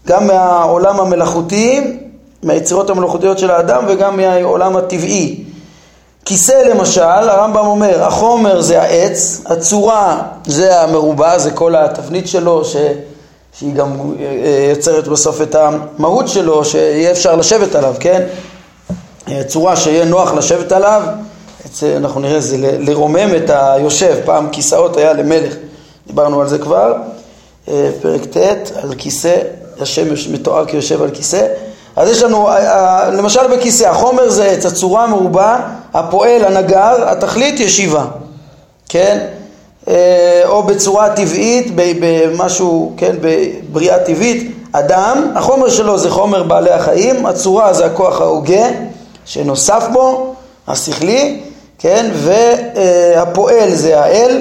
גם 0.08 0.26
מהעולם 0.26 1.00
המלאכותי, 1.00 1.98
מהיצירות 2.42 2.90
המלאכותיות 2.90 3.38
של 3.38 3.50
האדם 3.50 3.84
וגם 3.88 4.16
מהעולם 4.16 4.76
הטבעי. 4.76 5.44
כיסא 6.24 6.52
למשל, 6.52 7.00
הרמב"ם 7.00 7.66
אומר, 7.66 8.04
החומר 8.04 8.60
זה 8.60 8.82
העץ, 8.82 9.40
הצורה 9.46 10.22
זה 10.46 10.80
המרובע, 10.82 11.38
זה 11.38 11.50
כל 11.50 11.76
התבנית 11.76 12.28
שלו, 12.28 12.64
ש... 12.64 12.76
שהיא 13.58 13.74
גם 13.74 13.92
אה, 14.20 14.66
יוצרת 14.70 15.08
בסוף 15.08 15.42
את 15.42 15.54
המהות 15.54 16.28
שלו, 16.28 16.64
שיהיה 16.64 17.10
אפשר 17.10 17.36
לשבת 17.36 17.74
עליו, 17.74 17.94
כן? 18.00 18.26
צורה 19.46 19.76
שיהיה 19.76 20.04
נוח 20.04 20.32
לשבת 20.32 20.72
עליו, 20.72 21.02
אנחנו 21.96 22.20
נראה, 22.20 22.40
זה 22.40 22.56
לרומם 22.78 23.34
את 23.36 23.50
היושב, 23.50 24.16
פעם 24.24 24.48
כיסאות 24.52 24.96
היה 24.96 25.12
למלך, 25.12 25.54
דיברנו 26.06 26.40
על 26.40 26.48
זה 26.48 26.58
כבר, 26.58 26.94
אה, 27.68 27.90
פרק 28.02 28.24
ט', 28.24 28.70
על 28.82 28.94
כיסא, 28.98 29.36
השם 29.82 30.32
מתואר 30.32 30.66
כיושב 30.66 31.02
על 31.02 31.10
כיסא, 31.10 31.46
אז 31.98 32.10
יש 32.10 32.22
לנו, 32.22 32.48
אה, 32.48 32.56
אה, 32.56 33.10
למשל 33.10 33.56
בכיסא, 33.56 33.84
החומר 33.84 34.30
זה 34.30 34.44
עץ, 34.44 34.66
הצורה 34.66 35.06
מרובה, 35.06 35.60
הפועל, 35.94 36.44
הנגר, 36.44 37.08
התכלית 37.08 37.60
ישיבה, 37.60 38.04
כן? 38.88 39.26
אה, 39.88 40.42
או 40.44 40.62
בצורה 40.62 41.16
טבעית, 41.16 41.72
במשהו, 41.74 42.92
כן, 42.96 43.16
בבריאה 43.20 43.98
טבעית, 43.98 44.52
אדם, 44.72 45.32
החומר 45.34 45.68
שלו 45.68 45.98
זה 45.98 46.10
חומר 46.10 46.42
בעלי 46.42 46.70
החיים, 46.70 47.26
הצורה 47.26 47.72
זה 47.72 47.86
הכוח 47.86 48.20
ההוגה 48.20 48.66
שנוסף 49.24 49.84
בו, 49.92 50.34
השכלי, 50.68 51.40
כן, 51.78 52.10
והפועל 52.14 53.74
זה 53.74 54.00
האל, 54.00 54.40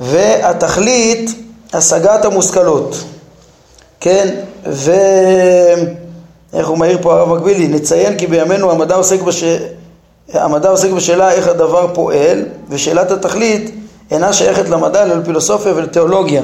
והתכלית, 0.00 1.30
השגת 1.72 2.24
המושכלות, 2.24 2.96
כן, 4.04 4.28
ו... 4.66 4.92
איך 6.54 6.68
הוא 6.68 6.78
מעיר 6.78 6.98
פה 7.02 7.14
הרב 7.14 7.34
מקבילי, 7.34 7.68
נציין 7.68 8.18
כי 8.18 8.26
בימינו 8.26 8.70
המדע 8.70 8.94
עוסק, 8.94 9.22
בש... 9.22 9.44
המדע 10.32 10.68
עוסק 10.68 10.90
בשאלה 10.90 11.32
איך 11.32 11.48
הדבר 11.48 11.94
פועל, 11.94 12.44
ושאלת 12.68 13.10
התכלית 13.10 13.74
אינה 14.10 14.32
שייכת 14.32 14.68
למדע 14.68 15.02
אלא 15.02 15.14
לפילוסופיה 15.14 15.72
ולתיאולוגיה. 15.74 16.42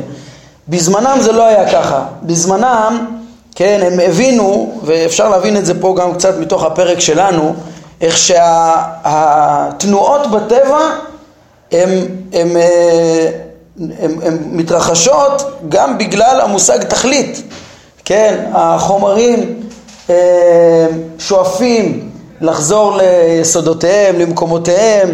בזמנם 0.68 1.18
זה 1.20 1.32
לא 1.32 1.46
היה 1.46 1.72
ככה. 1.72 2.04
בזמנם, 2.22 3.06
כן, 3.54 3.80
הם 3.82 4.00
הבינו, 4.00 4.80
ואפשר 4.84 5.28
להבין 5.28 5.56
את 5.56 5.66
זה 5.66 5.80
פה 5.80 5.94
גם 5.98 6.14
קצת 6.14 6.38
מתוך 6.38 6.64
הפרק 6.64 7.00
שלנו, 7.00 7.54
איך 8.00 8.18
שהתנועות 8.18 9.40
שה... 10.24 10.30
בטבע 10.30 10.90
הן 13.99 14.38
מתרחשות 14.50 15.42
גם 15.68 15.99
בגלל 15.99 16.40
המושג 16.40 16.82
תכלית. 16.84 17.42
כן, 18.04 18.44
החומרים 18.54 19.60
אה, 20.10 20.87
שואפים 21.18 22.10
לחזור 22.40 22.96
ליסודותיהם, 22.96 24.18
למקומותיהם. 24.18 25.10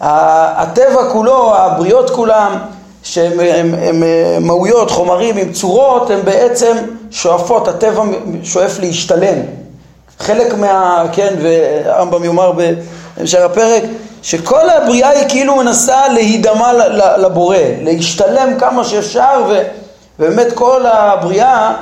הטבע 0.00 1.10
כולו, 1.12 1.56
הבריות 1.56 2.10
כולם, 2.10 2.58
הם, 3.16 3.74
הם 3.74 4.02
מהויות, 4.46 4.90
חומרים 4.90 5.36
עם 5.36 5.52
צורות, 5.52 6.10
הם 6.10 6.20
בעצם 6.24 6.76
שואפות, 7.10 7.68
הטבע 7.68 8.02
שואף 8.42 8.78
להשתלם. 8.78 9.38
חלק 10.18 10.54
מה, 10.54 11.04
כן, 11.12 11.34
והרמב"ם 11.42 12.24
יאמר 12.24 12.52
בהמשך 12.52 13.38
הפרק, 13.40 13.82
שכל 14.24 14.70
הבריאה 14.70 15.08
היא 15.08 15.28
כאילו 15.28 15.56
מנסה 15.56 16.08
להידמה 16.08 16.72
לבורא, 17.18 17.56
להשתלם 17.82 18.58
כמה 18.58 18.84
שאפשר, 18.84 19.44
ובאמת 20.18 20.52
כל 20.52 20.86
הבריאה 20.86 21.72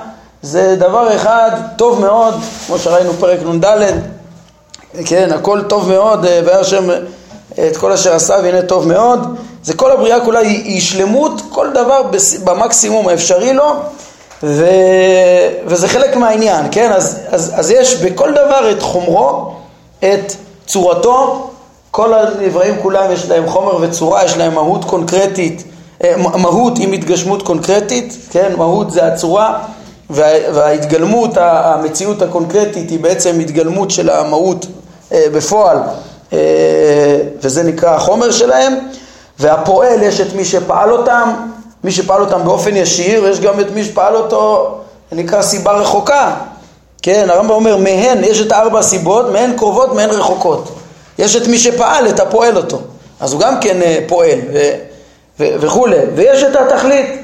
זה 0.42 0.76
דבר 0.76 1.16
אחד 1.16 1.50
טוב 1.76 2.00
מאוד, 2.00 2.34
כמו 2.66 2.78
שראינו 2.78 3.12
פרק 3.12 3.38
נ"ד, 3.42 3.64
כן, 5.04 5.32
הכל 5.32 5.62
טוב 5.62 5.88
מאוד, 5.88 6.26
אה, 6.26 6.40
והיה 6.44 6.60
השם 6.60 6.90
את 7.68 7.76
כל 7.76 7.92
אשר 7.92 8.14
עשה 8.14 8.34
והנה 8.42 8.62
טוב 8.62 8.88
מאוד, 8.88 9.36
זה 9.62 9.74
כל 9.74 9.90
הבריאה 9.90 10.24
כולה 10.24 10.40
היא 10.40 10.80
שלמות, 10.80 11.42
כל 11.48 11.70
דבר 11.70 12.02
במקסימום 12.44 13.08
האפשרי 13.08 13.52
לו, 13.52 13.72
ו, 14.42 14.66
וזה 15.66 15.88
חלק 15.88 16.16
מהעניין, 16.16 16.66
כן, 16.70 16.92
אז, 16.92 17.18
אז, 17.30 17.52
אז 17.56 17.70
יש 17.70 17.96
בכל 17.96 18.32
דבר 18.32 18.70
את 18.70 18.82
חומרו, 18.82 19.54
את 19.98 20.32
צורתו, 20.66 21.48
כל 21.92 22.14
הנבראים 22.14 22.74
כולם 22.82 23.12
יש 23.12 23.28
להם 23.28 23.48
חומר 23.48 23.76
וצורה, 23.80 24.24
יש 24.24 24.36
להם 24.36 24.54
מהות 24.54 24.84
קונקרטית, 24.84 25.64
אה, 26.04 26.14
מהות 26.16 26.78
עם 26.78 26.92
התגשמות 26.92 27.42
קונקרטית, 27.42 28.16
כן, 28.30 28.52
מהות 28.56 28.90
זה 28.90 29.06
הצורה 29.06 29.58
וההתגלמות, 30.10 31.30
המציאות 31.36 32.22
הקונקרטית 32.22 32.90
היא 32.90 33.00
בעצם 33.00 33.40
התגלמות 33.40 33.90
של 33.90 34.10
המהות 34.10 34.66
אה, 35.12 35.24
בפועל, 35.32 35.78
אה, 36.32 36.38
וזה 37.42 37.62
נקרא 37.62 37.94
החומר 37.94 38.30
שלהם, 38.30 38.72
והפועל 39.38 40.02
יש 40.02 40.20
את 40.20 40.34
מי 40.34 40.44
שפעל 40.44 40.90
אותם, 40.90 41.30
מי 41.84 41.92
שפעל 41.92 42.20
אותם 42.20 42.44
באופן 42.44 42.76
ישיר, 42.76 43.22
ויש 43.22 43.40
גם 43.40 43.60
את 43.60 43.70
מי 43.74 43.84
שפעל 43.84 44.16
אותו, 44.16 44.74
נקרא 45.12 45.42
סיבה 45.42 45.72
רחוקה, 45.72 46.34
כן, 47.02 47.26
הרמב"ם 47.30 47.50
אומר 47.50 47.76
מהן, 47.76 48.24
יש 48.24 48.40
את 48.40 48.52
ארבע 48.52 48.78
הסיבות, 48.78 49.32
מהן 49.32 49.56
קרובות, 49.56 49.94
מהן 49.94 50.10
רחוקות. 50.10 50.81
יש 51.22 51.36
את 51.36 51.46
מי 51.48 51.58
שפעל, 51.58 52.08
את 52.08 52.20
הפועל 52.20 52.56
אותו, 52.56 52.80
אז 53.20 53.32
הוא 53.32 53.40
גם 53.40 53.60
כן 53.60 53.82
אה, 53.82 53.98
פועל 54.06 54.38
וכולי, 55.40 55.96
ויש 56.14 56.42
את 56.42 56.56
התכלית, 56.56 57.22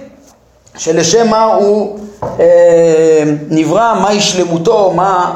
שלשם 0.76 1.28
מה 1.28 1.44
הוא 1.44 1.98
אה, 2.40 3.22
נברא, 3.48 3.94
מהי 4.02 4.20
שלמותו, 4.20 4.92
מה, 4.96 5.34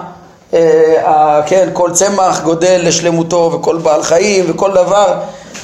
אה, 0.55 1.41
כן, 1.47 1.69
כל 1.73 1.91
צמח 1.93 2.43
גודל 2.43 2.81
לשלמותו 2.85 3.51
וכל 3.55 3.77
בעל 3.77 4.03
חיים 4.03 4.45
וכל 4.49 4.71
דבר, 4.71 5.15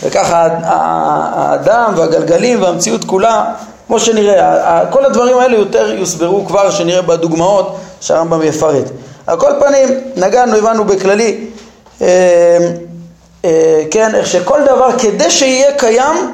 וככה 0.02 0.48
האדם 0.62 1.92
והגלגלים 1.96 2.62
והמציאות 2.62 3.04
כולה, 3.04 3.44
כמו 3.86 4.00
שנראה, 4.00 4.80
כל 4.90 5.04
הדברים 5.04 5.38
האלה 5.38 5.56
יותר 5.56 5.92
יוסברו 5.92 6.46
כבר, 6.46 6.70
שנראה 6.70 7.02
בדוגמאות 7.02 7.76
שהרמב"ם 8.00 8.42
יפרט. 8.42 8.84
על 9.26 9.40
כל 9.40 9.50
פנים, 9.60 9.88
נגענו, 10.16 10.56
הבנו 10.56 10.84
בכללי, 10.84 11.44
אה, 12.02 12.58
כן, 13.90 14.14
איך 14.14 14.26
שכל 14.26 14.60
דבר 14.64 14.98
כדי 14.98 15.30
שיהיה 15.30 15.72
קיים, 15.72 16.32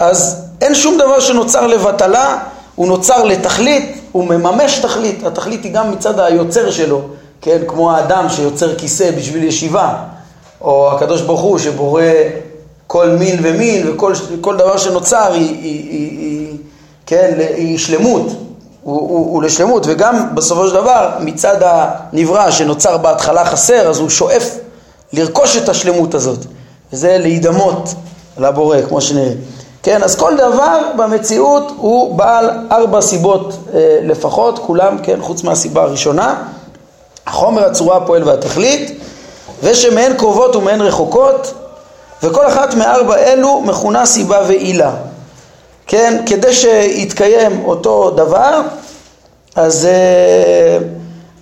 אז 0.00 0.44
אין 0.60 0.74
שום 0.74 0.98
דבר 0.98 1.20
שנוצר 1.20 1.66
לבטלה, 1.66 2.38
הוא 2.74 2.88
נוצר 2.88 3.24
לתכלית, 3.24 4.00
הוא 4.12 4.24
מממש 4.24 4.78
תכלית, 4.78 5.26
התכלית 5.26 5.64
היא 5.64 5.72
גם 5.72 5.92
מצד 5.92 6.20
היוצר 6.20 6.70
שלו, 6.70 7.00
כן, 7.40 7.58
כמו 7.66 7.92
האדם 7.92 8.26
שיוצר 8.28 8.74
כיסא 8.74 9.10
בשביל 9.10 9.44
ישיבה, 9.44 9.94
או 10.60 10.92
הקדוש 10.92 11.22
ברוך 11.22 11.40
הוא 11.40 11.58
שבורא 11.58 12.02
כל 12.86 13.08
מין 13.08 13.38
ומין 13.42 13.88
וכל 13.88 14.56
דבר 14.56 14.76
שנוצר 14.76 15.32
היא, 15.32 15.48
היא, 15.48 15.90
היא, 15.90 16.18
היא, 16.18 16.56
כן, 17.06 17.34
היא 17.56 17.78
שלמות, 17.78 18.26
הוא, 18.82 19.00
הוא, 19.00 19.34
הוא 19.34 19.42
לשלמות, 19.42 19.82
וגם 19.86 20.34
בסופו 20.34 20.68
של 20.68 20.74
דבר 20.74 21.10
מצד 21.20 21.56
הנברא 21.62 22.50
שנוצר 22.50 22.96
בהתחלה 22.96 23.44
חסר, 23.44 23.90
אז 23.90 23.98
הוא 23.98 24.08
שואף 24.08 24.56
לרכוש 25.12 25.56
את 25.56 25.68
השלמות 25.68 26.14
הזאת, 26.14 26.38
וזה 26.92 27.18
להידמות 27.18 27.94
לבורא, 28.38 28.76
כמו 28.88 29.00
שנראה. 29.00 29.32
כן, 29.82 30.02
אז 30.02 30.16
כל 30.16 30.36
דבר 30.36 30.78
במציאות 30.96 31.72
הוא 31.76 32.16
בעל 32.16 32.50
ארבע 32.72 33.00
סיבות 33.00 33.56
אה, 33.74 33.98
לפחות, 34.02 34.58
כולם, 34.58 34.98
כן, 35.02 35.20
חוץ 35.20 35.44
מהסיבה 35.44 35.82
הראשונה, 35.82 36.42
החומר, 37.26 37.64
הצורה, 37.64 37.96
הפועל 37.96 38.24
והתכלית, 38.24 39.00
ושמהן 39.62 40.14
קרובות 40.16 40.56
ומהן 40.56 40.80
רחוקות, 40.80 41.54
וכל 42.22 42.46
אחת 42.46 42.74
מארבע 42.74 43.16
אלו 43.16 43.60
מכונה 43.60 44.06
סיבה 44.06 44.40
ועילה. 44.48 44.94
כן, 45.86 46.22
כדי 46.26 46.52
שיתקיים 46.54 47.64
אותו 47.64 48.10
דבר, 48.10 48.60
אז 49.56 49.86
אה, 49.86 50.78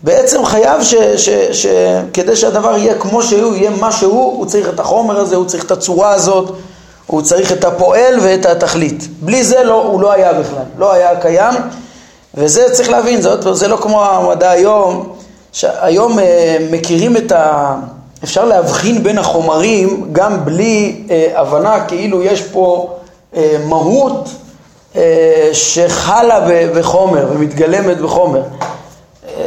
בעצם 0.02 0.44
חייב 0.44 0.82
ש, 0.82 0.94
ש, 0.94 1.28
ש, 1.52 1.66
כדי 2.12 2.36
שהדבר 2.36 2.76
יהיה 2.78 2.98
כמו 2.98 3.22
שהוא, 3.22 3.54
יהיה 3.54 3.70
מה 3.70 3.92
שהוא, 3.92 4.32
הוא 4.32 4.46
צריך 4.46 4.68
את 4.68 4.80
החומר 4.80 5.20
הזה, 5.20 5.36
הוא 5.36 5.44
צריך 5.44 5.64
את 5.64 5.70
הצורה 5.70 6.12
הזאת, 6.12 6.54
הוא 7.06 7.22
צריך 7.22 7.52
את 7.52 7.64
הפועל 7.64 8.14
ואת 8.22 8.46
התכלית. 8.46 9.08
בלי 9.20 9.44
זה 9.44 9.64
לא, 9.64 9.82
הוא 9.82 10.00
לא 10.00 10.12
היה 10.12 10.32
בכלל, 10.32 10.62
לא 10.78 10.92
היה 10.92 11.20
קיים, 11.20 11.54
וזה 12.34 12.64
צריך 12.72 12.90
להבין, 12.90 13.22
זה, 13.22 13.30
זה 13.52 13.68
לא 13.68 13.76
כמו 13.76 14.04
המדע 14.04 14.50
היום, 14.50 15.12
שהיום 15.52 16.18
אה, 16.18 16.56
מכירים 16.70 17.16
את 17.16 17.32
ה... 17.32 17.74
אפשר 18.24 18.44
להבחין 18.44 19.02
בין 19.02 19.18
החומרים 19.18 20.08
גם 20.12 20.44
בלי 20.44 21.04
אה, 21.10 21.30
הבנה 21.34 21.84
כאילו 21.84 22.22
יש 22.22 22.42
פה 22.42 22.94
אה, 23.36 23.56
מהות 23.68 24.28
אה, 24.96 25.50
שחלה 25.52 26.48
בחומר 26.74 27.26
ומתגלמת 27.30 27.98
בחומר. 27.98 28.42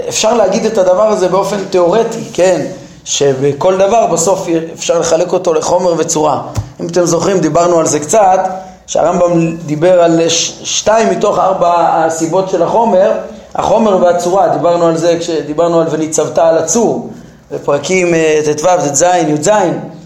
אפשר 0.09 0.33
להגיד 0.33 0.65
את 0.65 0.77
הדבר 0.77 1.07
הזה 1.07 1.27
באופן 1.27 1.57
תיאורטי, 1.69 2.23
כן, 2.33 2.61
שבכל 3.05 3.77
דבר 3.77 4.07
בסוף 4.07 4.47
אפשר 4.73 4.99
לחלק 4.99 5.33
אותו 5.33 5.53
לחומר 5.53 5.93
וצורה. 5.97 6.41
אם 6.81 6.87
אתם 6.87 7.05
זוכרים, 7.05 7.39
דיברנו 7.39 7.79
על 7.79 7.85
זה 7.85 7.99
קצת, 7.99 8.39
שהרמב"ם 8.87 9.55
דיבר 9.65 10.01
על 10.01 10.21
שתיים 10.63 11.09
מתוך 11.09 11.39
ארבע 11.39 11.73
הסיבות 11.77 12.49
של 12.49 12.63
החומר, 12.63 13.11
החומר 13.55 13.97
והצורה, 14.01 14.47
דיברנו 14.47 14.87
על 14.87 14.97
זה 14.97 15.17
כשדיברנו 15.19 15.79
על 15.79 15.87
וניצבת 15.91 16.37
על 16.37 16.57
הצור, 16.57 17.09
בפרקים 17.51 18.13
אה, 18.13 18.39
ט"ו, 18.45 18.67
ט"ז, 18.91 19.05
י"ז, 19.27 19.49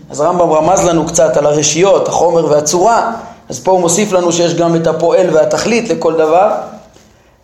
אז 0.09 0.19
הרמב"ם 0.19 0.51
רמז 0.51 0.85
לנו 0.85 1.05
קצת 1.05 1.37
על 1.37 1.45
הרשיות, 1.45 2.07
החומר 2.07 2.45
והצורה, 2.45 3.11
אז 3.49 3.59
פה 3.59 3.71
הוא 3.71 3.79
מוסיף 3.79 4.11
לנו 4.11 4.31
שיש 4.31 4.53
גם 4.53 4.75
את 4.75 4.87
הפועל 4.87 5.27
והתכלית 5.33 5.89
לכל 5.89 6.13
דבר. 6.13 6.51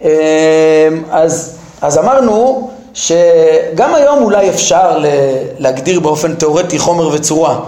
אמ, 0.01 0.07
אז, 1.11 1.57
אז 1.81 1.97
אמרנו 1.97 2.69
שגם 2.93 3.95
היום 3.95 4.23
אולי 4.23 4.49
אפשר 4.49 5.03
להגדיר 5.59 5.99
באופן 5.99 6.35
תיאורטי 6.35 6.79
חומר 6.79 7.07
וצורה, 7.07 7.59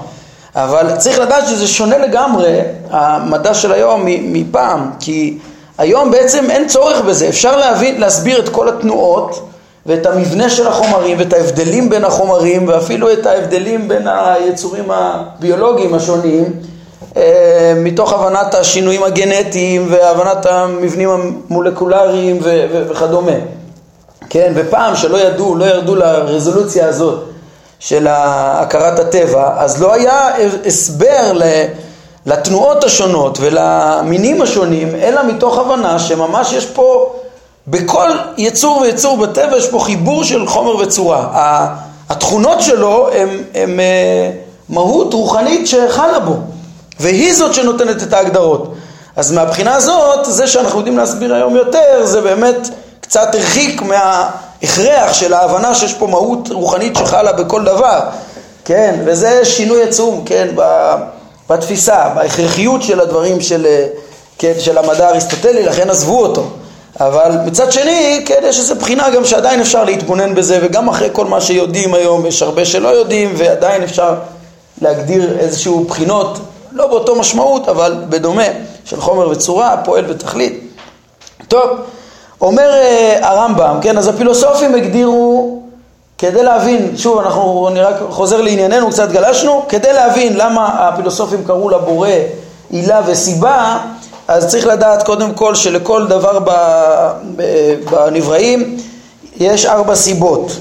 אבל 0.55 0.95
צריך 0.97 1.19
לדעת 1.19 1.47
שזה 1.47 1.67
שונה 1.67 1.97
לגמרי, 1.97 2.59
המדע 2.89 3.53
של 3.53 3.71
היום 3.71 4.01
מפעם, 4.05 4.91
כי 4.99 5.37
היום 5.77 6.11
בעצם 6.11 6.51
אין 6.51 6.67
צורך 6.67 7.01
בזה, 7.01 7.29
אפשר 7.29 7.57
להבין, 7.57 8.01
להסביר 8.01 8.39
את 8.39 8.49
כל 8.49 8.69
התנועות 8.69 9.49
ואת 9.85 10.05
המבנה 10.05 10.49
של 10.49 10.67
החומרים 10.67 11.19
ואת 11.19 11.33
ההבדלים 11.33 11.89
בין 11.89 12.05
החומרים 12.05 12.67
ואפילו 12.67 13.13
את 13.13 13.25
ההבדלים 13.25 13.87
בין 13.87 14.07
היצורים 14.07 14.91
הביולוגיים 14.91 15.93
השונים 15.93 16.53
אה, 17.17 17.73
מתוך 17.75 18.13
הבנת 18.13 18.53
השינויים 18.53 19.03
הגנטיים 19.03 19.87
והבנת 19.89 20.45
המבנים 20.45 21.09
המולקולריים 21.09 22.39
וכדומה. 22.89 23.31
כן, 24.33 24.53
ופעם 24.55 24.95
שלא 24.95 25.17
ידעו, 25.17 25.55
לא 25.55 25.65
ירדו 25.65 25.95
לרזולוציה 25.95 26.87
הזאת 26.87 27.23
של 27.79 28.07
הכרת 28.09 28.99
הטבע, 28.99 29.49
אז 29.57 29.81
לא 29.81 29.93
היה 29.93 30.29
הסבר 30.65 31.31
לתנועות 32.25 32.83
השונות 32.83 33.37
ולמינים 33.41 34.41
השונים, 34.41 34.95
אלא 34.95 35.21
מתוך 35.27 35.57
הבנה 35.57 35.99
שממש 35.99 36.53
יש 36.53 36.65
פה, 36.65 37.13
בכל 37.67 38.09
יצור 38.37 38.77
ויצור 38.77 39.17
בטבע 39.17 39.57
יש 39.57 39.69
פה 39.69 39.79
חיבור 39.79 40.23
של 40.23 40.47
חומר 40.47 40.75
וצורה. 40.75 41.27
התכונות 42.09 42.61
שלו 42.61 43.09
הן 43.13 43.79
אה, 43.79 44.31
מהות 44.69 45.13
רוחנית 45.13 45.67
שחלה 45.67 46.19
בו. 46.19 46.35
והיא 46.99 47.33
זאת 47.33 47.53
שנותנת 47.53 48.03
את 48.03 48.13
ההגדרות. 48.13 48.73
אז 49.15 49.31
מהבחינה 49.31 49.75
הזאת, 49.75 50.25
זה 50.25 50.47
שאנחנו 50.47 50.79
יודעים 50.79 50.97
להסביר 50.97 51.33
היום 51.33 51.55
יותר, 51.55 52.01
זה 52.03 52.21
באמת 52.21 52.69
קצת 53.13 53.35
הרחיק 53.35 53.81
מההכרח 53.81 55.13
של 55.13 55.33
ההבנה 55.33 55.75
שיש 55.75 55.93
פה 55.93 56.07
מהות 56.07 56.49
רוחנית 56.51 56.95
שחלה 56.95 57.33
בכל 57.33 57.63
דבר, 57.63 57.99
כן, 58.65 58.99
וזה 59.05 59.45
שינוי 59.45 59.83
עצום, 59.83 60.23
כן, 60.25 60.47
בתפיסה, 61.49 62.09
בהכרחיות 62.15 62.81
של 62.81 62.99
הדברים 62.99 63.41
של, 63.41 63.67
כן, 64.37 64.53
של 64.59 64.77
המדע 64.77 65.07
האריסטוטלי, 65.07 65.63
לכן 65.63 65.89
עזבו 65.89 66.19
אותו. 66.19 66.43
אבל 66.99 67.31
מצד 67.45 67.71
שני, 67.71 68.23
כן, 68.25 68.39
יש 68.43 68.59
איזו 68.59 68.75
בחינה 68.75 69.09
גם 69.09 69.25
שעדיין 69.25 69.61
אפשר 69.61 69.83
להתבונן 69.83 70.35
בזה, 70.35 70.59
וגם 70.61 70.89
אחרי 70.89 71.09
כל 71.11 71.25
מה 71.25 71.41
שיודעים 71.41 71.93
היום, 71.93 72.25
יש 72.25 72.41
הרבה 72.41 72.65
שלא 72.65 72.87
יודעים, 72.87 73.33
ועדיין 73.37 73.83
אפשר 73.83 74.15
להגדיר 74.81 75.39
איזשהו 75.39 75.85
בחינות 75.85 76.39
לא 76.71 76.87
באותו 76.87 77.15
משמעות, 77.15 77.69
אבל 77.69 77.95
בדומה, 78.09 78.47
של 78.85 79.01
חומר 79.01 79.29
וצורה, 79.29 79.77
פועל 79.85 80.05
ותכלית. 80.07 80.59
טוב, 81.47 81.69
אומר 82.43 82.71
uh, 82.71 83.25
הרמב"ם, 83.25 83.77
כן, 83.81 83.97
אז 83.97 84.07
הפילוסופים 84.07 84.75
הגדירו, 84.75 85.59
כדי 86.17 86.43
להבין, 86.43 86.97
שוב, 86.97 87.19
אנחנו, 87.19 87.67
אני 87.71 87.81
רק 87.81 87.95
חוזר 88.09 88.41
לענייננו, 88.41 88.89
קצת 88.89 89.11
גלשנו, 89.11 89.65
כדי 89.69 89.93
להבין 89.93 90.37
למה 90.37 90.67
הפילוסופים 90.67 91.43
קראו 91.43 91.69
לבורא 91.69 92.09
עילה 92.69 93.01
וסיבה, 93.05 93.79
אז 94.27 94.47
צריך 94.47 94.67
לדעת 94.67 95.03
קודם 95.03 95.33
כל 95.33 95.55
שלכל 95.55 96.07
דבר 96.07 96.39
בנבראים 97.35 98.77
יש 99.37 99.65
ארבע 99.65 99.95
סיבות, 99.95 100.51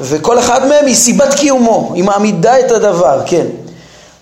וכל 0.00 0.38
אחד 0.38 0.66
מהם 0.68 0.86
היא 0.86 0.94
סיבת 0.94 1.34
קיומו, 1.34 1.90
היא 1.94 2.04
מעמידה 2.04 2.60
את 2.60 2.70
הדבר, 2.70 3.20
כן. 3.26 3.46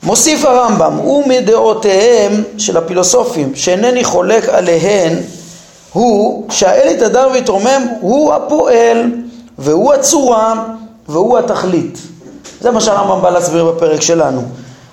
מוסיף 0.02 0.44
הרמב"ם, 0.44 1.00
ומדעותיהם 1.00 2.42
של 2.58 2.76
הפילוסופים, 2.76 3.52
שאינני 3.54 4.04
חולק 4.04 4.48
עליהן, 4.48 5.12
הוא 5.96 6.44
שהאל 6.50 6.88
יתהדר 6.88 7.28
ויתרומם 7.32 7.86
הוא 8.00 8.34
הפועל, 8.34 9.10
והוא 9.58 9.94
הצורה, 9.94 10.64
והוא 11.08 11.38
התכלית. 11.38 11.98
זה 12.60 12.70
מה 12.70 12.80
שהרמב"ם 12.80 13.22
בא 13.22 13.30
להסביר 13.30 13.64
בפרק 13.64 14.00
שלנו. 14.00 14.42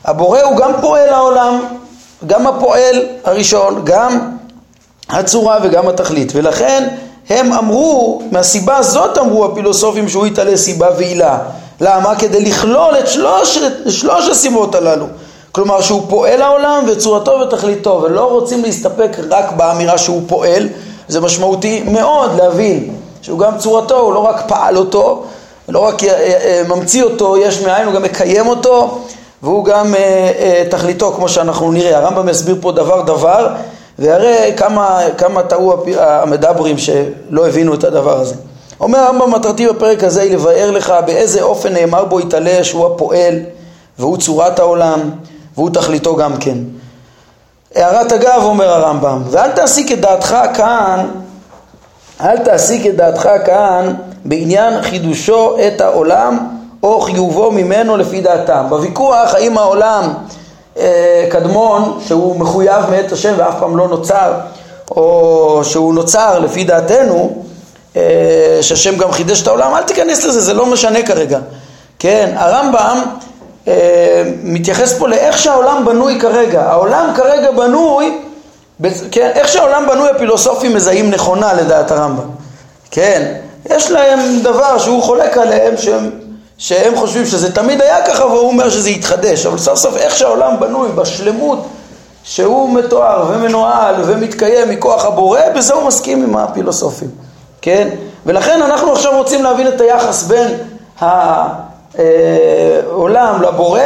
הבורא 0.05 0.41
הוא 0.41 0.57
גם 0.57 0.71
פועל 0.81 1.09
העולם, 1.09 1.59
גם 2.27 2.47
הפועל 2.47 3.01
הראשון, 3.23 3.81
גם 3.83 4.19
הצורה 5.09 5.57
וגם 5.63 5.87
התכלית. 5.87 6.31
ולכן 6.35 6.87
הם 7.29 7.53
אמרו, 7.53 8.21
מהסיבה 8.31 8.77
הזאת 8.77 9.17
אמרו 9.17 9.45
הפילוסופים 9.45 10.09
שהוא 10.09 10.27
יתעלה 10.27 10.57
סיבה 10.57 10.87
ועילה. 10.97 11.37
למה? 11.81 12.15
כדי 12.15 12.41
לכלול 12.41 12.95
את 12.99 13.07
שלוש, 13.07 13.59
שלוש 13.89 14.29
הסיבות 14.29 14.75
הללו. 14.75 15.05
כלומר 15.51 15.81
שהוא 15.81 16.01
פועל 16.09 16.41
העולם 16.41 16.83
וצורתו 16.87 17.31
ותכליתו, 17.31 18.01
ולא 18.03 18.29
רוצים 18.29 18.63
להסתפק 18.63 19.17
רק 19.29 19.51
באמירה 19.51 19.97
שהוא 19.97 20.21
פועל, 20.27 20.67
זה 21.07 21.21
משמעותי 21.21 21.83
מאוד 21.83 22.31
להבין 22.37 22.95
שהוא 23.21 23.39
גם 23.39 23.57
צורתו, 23.57 23.99
הוא 23.99 24.13
לא 24.13 24.19
רק 24.19 24.43
פעל 24.47 24.77
אותו, 24.77 25.23
לא 25.69 25.79
רק 25.79 26.03
אה, 26.03 26.09
אה, 26.09 26.61
ממציא 26.67 27.03
אותו, 27.03 27.37
יש 27.37 27.61
מאין, 27.61 27.85
הוא 27.85 27.93
גם 27.93 28.03
מקיים 28.03 28.47
אותו, 28.47 28.99
והוא 29.43 29.65
גם 29.65 29.95
אה, 29.95 30.63
תכליתו, 30.69 31.11
כמו 31.11 31.29
שאנחנו 31.29 31.71
נראה. 31.71 31.97
הרמב"ם 31.97 32.29
יסביר 32.29 32.55
פה 32.61 32.71
דבר 32.71 33.01
דבר, 33.01 33.47
ויראה 33.99 34.49
כמה, 34.57 34.99
כמה 35.17 35.43
טעו 35.43 35.73
המדברים 35.97 36.77
שלא 36.77 37.47
הבינו 37.47 37.73
את 37.73 37.83
הדבר 37.83 38.19
הזה. 38.19 38.35
אומר 38.79 38.99
הרמב"ם 38.99 39.31
מטרתי 39.31 39.67
בפרק 39.67 40.03
הזה 40.03 40.21
היא 40.21 40.33
לבאר 40.33 40.71
לך 40.71 40.93
באיזה 41.05 41.41
אופן 41.41 41.73
נאמר 41.73 42.05
בו 42.05 42.19
יתעלה 42.19 42.63
שהוא 42.63 42.85
הפועל 42.85 43.39
והוא 43.99 44.17
צורת 44.17 44.59
העולם 44.59 44.99
והוא 45.55 45.69
תכליתו 45.69 46.15
גם 46.15 46.37
כן. 46.37 46.57
הערת 47.75 48.11
אגב 48.11 48.41
אומר 48.43 48.69
הרמב"ם 48.69 49.21
ואל 49.29 49.51
תעסיק 49.51 49.91
את 49.91 50.01
דעתך 50.01 50.35
כאן 50.53 51.07
אל 52.21 52.37
תעסיק 52.37 52.85
את 52.87 52.95
דעתך 52.95 53.29
כאן 53.45 53.93
בעניין 54.25 54.81
חידושו 54.81 55.55
את 55.67 55.81
העולם 55.81 56.47
או 56.83 57.01
חיובו 57.01 57.51
ממנו 57.51 57.97
לפי 57.97 58.21
דעתם. 58.21 58.65
בוויכוח 58.69 59.33
האם 59.33 59.57
העולם 59.57 60.13
אה, 60.77 61.27
קדמון 61.29 61.99
שהוא 62.07 62.39
מחויב 62.39 62.89
מאת 62.89 63.11
השם 63.11 63.33
ואף 63.37 63.59
פעם 63.59 63.77
לא 63.77 63.87
נוצר 63.87 64.33
או 64.91 65.59
שהוא 65.63 65.93
נוצר 65.93 66.39
לפי 66.39 66.63
דעתנו 66.63 67.43
אה, 67.95 68.01
שהשם 68.61 68.97
גם 68.97 69.11
חידש 69.11 69.41
את 69.41 69.47
העולם, 69.47 69.75
אל 69.75 69.83
תיכנס 69.83 70.25
לזה, 70.25 70.41
זה 70.41 70.53
לא 70.53 70.65
משנה 70.65 71.03
כרגע. 71.03 71.39
כן, 71.99 72.33
הרמב"ם 72.35 73.01
מתייחס 74.43 74.93
פה 74.93 75.07
לאיך 75.07 75.37
שהעולם 75.37 75.85
בנוי 75.85 76.19
כרגע. 76.19 76.61
העולם 76.61 77.09
כרגע 77.15 77.51
בנוי, 77.51 78.17
כן, 79.11 79.31
איך 79.35 79.47
שהעולם 79.47 79.87
בנוי 79.89 80.09
הפילוסופים 80.09 80.75
מזהים 80.75 81.11
נכונה 81.11 81.53
לדעת 81.53 81.91
הרמב"ם. 81.91 82.29
כן, 82.91 83.33
יש 83.69 83.91
להם 83.91 84.39
דבר 84.43 84.77
שהוא 84.77 85.03
חולק 85.03 85.37
עליהם 85.37 85.77
שהם, 85.77 86.09
שהם 86.57 86.95
חושבים 86.95 87.25
שזה 87.25 87.51
תמיד 87.51 87.81
היה 87.81 88.05
ככה 88.05 88.25
והוא 88.25 88.47
אומר 88.47 88.69
שזה 88.69 88.89
יתחדש, 88.89 89.45
אבל 89.45 89.57
סוף 89.57 89.79
סוף 89.79 89.97
איך 89.97 90.15
שהעולם 90.15 90.59
בנוי 90.59 90.89
בשלמות 90.95 91.67
שהוא 92.23 92.73
מתואר 92.73 93.25
ומנוהל 93.29 93.95
ומתקיים 94.05 94.69
מכוח 94.69 95.05
הבורא, 95.05 95.39
בזה 95.55 95.73
הוא 95.73 95.83
מסכים 95.83 96.23
עם 96.23 96.35
הפילוסופים. 96.35 97.09
כן? 97.61 97.87
ולכן 98.25 98.61
אנחנו 98.61 98.91
עכשיו 98.91 99.17
רוצים 99.17 99.43
להבין 99.43 99.67
את 99.67 99.81
היחס 99.81 100.23
בין 100.23 100.57
העולם 101.97 103.41
לבורא, 103.41 103.81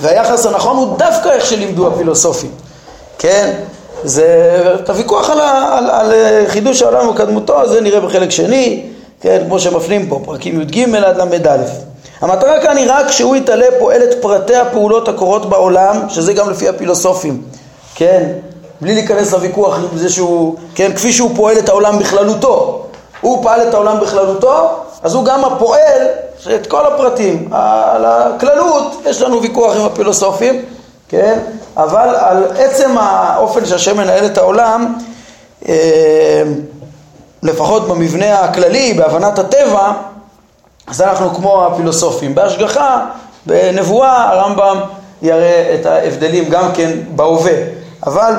והיחס 0.00 0.46
הנכון 0.46 0.76
הוא 0.76 0.98
דווקא 0.98 1.28
איך 1.28 1.46
שלימדו 1.46 1.86
הפילוסופים, 1.86 2.50
כן? 3.18 3.52
זה 4.04 4.26
את 4.74 4.90
הוויכוח 4.90 5.30
על, 5.30 5.40
על, 5.40 5.90
על 5.90 6.12
חידוש 6.46 6.82
העולם 6.82 7.08
וקדמותו, 7.08 7.68
זה 7.68 7.80
נראה 7.80 8.00
בחלק 8.00 8.30
שני, 8.30 8.86
כן, 9.20 9.42
כמו 9.46 9.58
שמפנים 9.58 10.08
פה, 10.08 10.20
פרקים 10.24 10.60
י"ג 10.60 10.94
עד 10.94 11.16
ל"א. 11.16 11.56
המטרה 12.20 12.60
כאן 12.62 12.76
היא 12.76 12.86
רק 12.88 13.10
שהוא 13.10 13.36
יתעלה 13.36 13.66
פועל 13.78 14.02
את 14.02 14.22
פרטי 14.22 14.56
הפעולות 14.56 15.08
הקורות 15.08 15.48
בעולם, 15.48 16.00
שזה 16.08 16.32
גם 16.32 16.50
לפי 16.50 16.68
הפילוסופים, 16.68 17.42
כן, 17.94 18.28
בלי 18.80 18.94
להיכנס 18.94 19.32
לוויכוח 19.32 19.78
עם 19.78 19.98
זה 19.98 20.08
שהוא, 20.08 20.56
כן, 20.74 20.92
כפי 20.92 21.12
שהוא 21.12 21.30
פועל 21.36 21.58
את 21.58 21.68
העולם 21.68 21.98
בכללותו. 21.98 22.82
הוא 23.20 23.42
פעל 23.42 23.68
את 23.68 23.74
העולם 23.74 24.00
בכללותו, 24.00 24.68
אז 25.02 25.14
הוא 25.14 25.24
גם 25.24 25.44
הפועל 25.44 26.06
את 26.54 26.66
כל 26.66 26.86
הפרטים. 26.86 27.48
על 27.52 28.04
הכללות 28.04 29.02
יש 29.06 29.22
לנו 29.22 29.42
ויכוח 29.42 29.76
עם 29.76 29.82
הפילוסופים, 29.82 30.64
כן? 31.08 31.38
אבל 31.76 32.14
על 32.14 32.44
עצם 32.58 32.98
האופן 32.98 33.66
שהשם 33.66 33.96
מנהל 33.96 34.26
את 34.26 34.38
העולם, 34.38 34.94
אה, 35.68 36.42
לפחות 37.42 37.88
במבנה 37.88 38.40
הכללי, 38.40 38.94
בהבנת 38.94 39.38
הטבע, 39.38 39.92
אז 40.86 41.02
אנחנו 41.02 41.34
כמו 41.34 41.66
הפילוסופים. 41.66 42.34
בהשגחה, 42.34 43.06
בנבואה, 43.46 44.28
הרמב"ם 44.30 44.80
יראה 45.22 45.76
את 45.80 45.86
ההבדלים 45.86 46.48
גם 46.48 46.72
כן 46.74 46.90
בהווה. 47.14 47.52
אבל, 48.06 48.32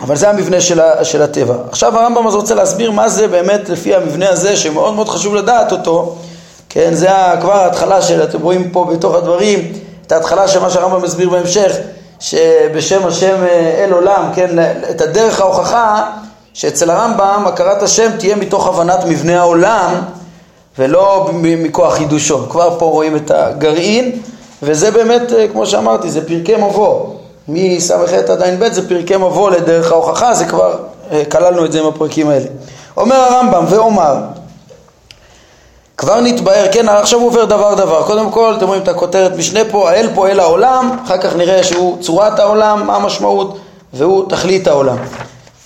אבל 0.00 0.16
זה 0.16 0.30
המבנה 0.30 0.60
של, 0.60 0.80
ה, 0.80 1.04
של 1.04 1.22
הטבע. 1.22 1.54
עכשיו 1.68 1.98
הרמב"ם 1.98 2.26
אז 2.26 2.34
רוצה 2.34 2.54
להסביר 2.54 2.90
מה 2.90 3.08
זה 3.08 3.28
באמת 3.28 3.68
לפי 3.68 3.94
המבנה 3.94 4.28
הזה, 4.28 4.56
שמאוד 4.56 4.94
מאוד 4.94 5.08
חשוב 5.08 5.34
לדעת 5.34 5.72
אותו. 5.72 6.16
כן, 6.68 6.94
זה 6.94 7.08
כבר 7.40 7.52
ההתחלה 7.52 8.02
של, 8.02 8.22
אתם 8.22 8.42
רואים 8.42 8.70
פה 8.70 8.84
בתוך 8.92 9.14
הדברים, 9.14 9.72
את 10.06 10.12
ההתחלה 10.12 10.48
של 10.48 10.60
מה 10.60 10.70
שהרמב"ם 10.70 11.02
מסביר 11.02 11.30
בהמשך, 11.30 11.72
שבשם 12.20 13.06
השם 13.06 13.36
אה, 13.42 13.84
אל 13.84 13.92
עולם, 13.92 14.30
כן, 14.34 14.58
את 14.90 15.00
הדרך 15.00 15.40
ההוכחה 15.40 16.10
שאצל 16.54 16.90
הרמב"ם 16.90 17.44
הכרת 17.46 17.82
השם 17.82 18.10
תהיה 18.18 18.36
מתוך 18.36 18.66
הבנת 18.66 19.04
מבנה 19.04 19.40
העולם 19.40 19.94
ולא 20.78 21.30
מכוח 21.32 21.94
חידושו. 21.94 22.48
כבר 22.50 22.78
פה 22.78 22.86
רואים 22.86 23.16
את 23.16 23.30
הגרעין, 23.30 24.20
וזה 24.62 24.90
באמת, 24.90 25.32
אה, 25.32 25.48
כמו 25.48 25.66
שאמרתי, 25.66 26.10
זה 26.10 26.26
פרקי 26.26 26.56
מבוא. 26.56 27.15
מס"ח 27.48 28.12
עד 28.12 28.42
ע"ב 28.42 28.72
זה 28.72 28.88
פרקי 28.88 29.16
מבוא 29.16 29.50
לדרך 29.50 29.92
ההוכחה, 29.92 30.34
זה 30.34 30.44
כבר 30.44 30.78
אה, 31.12 31.22
כללנו 31.24 31.64
את 31.64 31.72
זה 31.72 31.80
עם 31.80 31.86
הפרקים 31.86 32.28
האלה. 32.28 32.46
אומר 32.96 33.16
הרמב"ם, 33.16 33.64
ואומר, 33.68 34.14
כבר 35.96 36.20
נתבהר, 36.20 36.66
כן, 36.72 36.88
עכשיו 36.88 37.20
עובר 37.20 37.44
דבר 37.44 37.74
דבר. 37.74 38.02
קודם 38.02 38.30
כל, 38.30 38.54
אתם 38.56 38.66
רואים 38.66 38.82
את 38.82 38.88
הכותרת 38.88 39.36
משנה 39.36 39.60
פה, 39.70 39.90
האל 39.90 40.08
פועל 40.14 40.40
העולם, 40.40 40.96
אחר 41.04 41.18
כך 41.18 41.36
נראה 41.36 41.62
שהוא 41.64 42.02
צורת 42.02 42.38
העולם, 42.38 42.86
מה 42.86 42.96
המשמעות, 42.96 43.58
והוא 43.92 44.28
תכלית 44.28 44.66
העולם. 44.66 44.96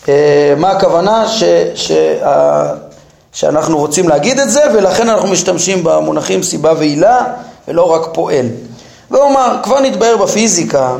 אה, 0.08 0.54
מה 0.56 0.70
הכוונה? 0.70 1.28
ש, 1.28 1.44
ש, 1.74 1.92
שאנחנו 3.32 3.78
רוצים 3.78 4.08
להגיד 4.08 4.40
את 4.40 4.50
זה, 4.50 4.60
ולכן 4.74 5.08
אנחנו 5.08 5.28
משתמשים 5.28 5.84
במונחים 5.84 6.42
סיבה 6.42 6.72
ועילה, 6.78 7.24
ולא 7.68 7.92
רק 7.92 8.08
פועל. 8.12 8.46
ואומר, 9.10 9.56
כבר 9.62 9.80
נתבהר 9.80 10.16
בפיזיקה, 10.16 10.92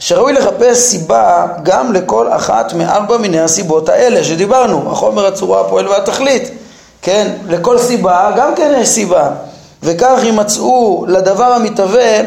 שראוי 0.00 0.32
לחפש 0.32 0.78
סיבה 0.78 1.46
גם 1.62 1.92
לכל 1.92 2.32
אחת 2.32 2.72
מארבע 2.72 3.16
מיני 3.16 3.40
הסיבות 3.40 3.88
האלה 3.88 4.24
שדיברנו, 4.24 4.92
החומר, 4.92 5.26
הצורה, 5.26 5.60
הפועל 5.60 5.88
והתכלית. 5.88 6.50
כן, 7.02 7.32
לכל 7.48 7.78
סיבה 7.78 8.30
גם 8.36 8.54
כן 8.54 8.74
יש 8.80 8.88
סיבה, 8.88 9.30
וכך 9.82 10.18
יימצאו 10.22 11.04
לדבר 11.08 11.44
המתהווה 11.44 12.20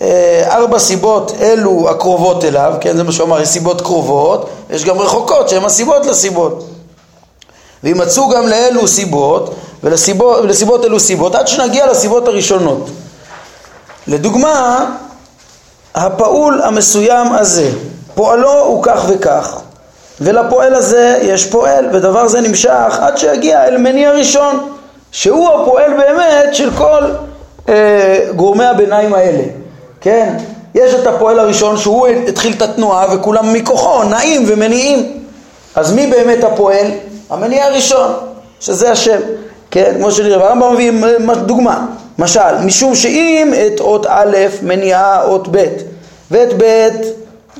אה, 0.00 0.44
ארבע 0.46 0.78
סיבות 0.78 1.32
אלו 1.40 1.90
הקרובות 1.90 2.44
אליו, 2.44 2.74
כן, 2.80 2.96
זה 2.96 3.02
מה 3.02 3.12
שהוא 3.12 3.26
אמר, 3.26 3.40
יש 3.40 3.48
סיבות 3.48 3.80
קרובות, 3.80 4.48
יש 4.70 4.84
גם 4.84 4.98
רחוקות 4.98 5.48
שהן 5.48 5.64
הסיבות 5.64 6.06
לסיבות. 6.06 6.66
וימצאו 7.84 8.28
גם 8.28 8.48
לאלו 8.48 8.88
סיבות, 8.88 9.54
ולסיבות, 9.84 10.40
ולסיבות 10.40 10.84
אלו 10.84 11.00
סיבות, 11.00 11.34
עד 11.34 11.48
שנגיע 11.48 11.86
לסיבות 11.86 12.28
הראשונות. 12.28 12.90
לדוגמה, 14.06 14.86
הפעול 15.94 16.62
המסוים 16.62 17.32
הזה, 17.32 17.70
פועלו 18.14 18.60
הוא 18.60 18.82
כך 18.82 19.04
וכך, 19.08 19.60
ולפועל 20.20 20.74
הזה 20.74 21.18
יש 21.22 21.46
פועל, 21.46 21.88
ודבר 21.92 22.28
זה 22.28 22.40
נמשך 22.40 22.98
עד 23.00 23.16
שיגיע 23.16 23.64
אל 23.64 23.78
מניע 23.78 24.10
ראשון, 24.10 24.72
שהוא 25.12 25.48
הפועל 25.48 25.92
באמת 25.96 26.54
של 26.54 26.70
כל 26.76 27.02
אה, 27.68 28.26
גורמי 28.36 28.64
הביניים 28.64 29.14
האלה, 29.14 29.42
כן? 30.00 30.34
יש 30.74 30.94
את 30.94 31.06
הפועל 31.06 31.38
הראשון 31.38 31.76
שהוא 31.76 32.06
התחיל 32.06 32.52
את 32.52 32.62
התנועה 32.62 33.14
וכולם 33.14 33.52
מכוחו 33.52 34.04
נעים 34.04 34.44
ומניעים. 34.46 35.12
אז 35.74 35.92
מי 35.92 36.06
באמת 36.06 36.44
הפועל? 36.44 36.86
המניע 37.30 37.66
הראשון, 37.66 38.12
שזה 38.60 38.90
השם, 38.90 39.18
כן? 39.72 39.94
כמו 39.96 40.10
שנראה, 40.10 40.38
והרמב"ם 40.38 40.74
מביא 40.74 41.34
דוגמה, 41.46 41.86
משל, 42.18 42.58
משום 42.64 42.94
שאם 42.94 43.52
את 43.66 43.80
אות 43.80 44.06
א' 44.08 44.36
מניעה 44.62 45.22
אות 45.24 45.48
ב', 45.50 45.64
ואת 46.30 46.48
ב' 46.56 46.88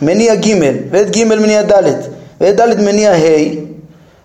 מניע 0.03 0.35
ג', 0.35 0.55
ואת 0.90 1.16
ג' 1.16 1.25
מניע 1.25 1.62
ד', 1.62 1.92
ואת 2.40 2.57
ד' 2.57 2.81
מניע 2.81 3.12
ה', 3.12 3.16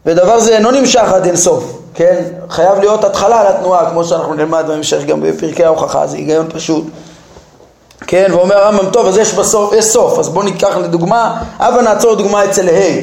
ודבר 0.06 0.40
זה 0.40 0.56
אינו 0.56 0.72
נמשך 0.72 1.14
עד 1.14 1.26
אינסוף, 1.26 1.78
כן? 1.94 2.24
חייב 2.50 2.80
להיות 2.80 3.04
התחלה 3.04 3.50
לתנועה, 3.50 3.90
כמו 3.90 4.04
שאנחנו 4.04 4.34
נלמד 4.34 4.64
בהמשך 4.68 5.06
גם 5.06 5.22
בפרקי 5.22 5.66
ההוכחה, 5.66 6.08
זה 6.08 6.18
היגיון 6.18 6.46
פשוט. 6.50 6.86
כן, 8.08 8.28
ואומר 8.32 8.58
הרמב"ם, 8.58 8.90
טוב, 8.90 9.08
אז 9.08 9.18
יש 9.18 9.34
בסוף, 9.34 9.74
יש 9.74 9.86
סוף, 9.86 10.20
אז 10.20 10.30
בואו 10.30 10.46
ניקח 10.46 10.78
לדוגמה, 10.78 11.42
הבה 11.60 11.82
נעצור 11.82 12.16
דוגמה 12.16 12.46
אצל 12.46 12.70
ה', 12.70 13.02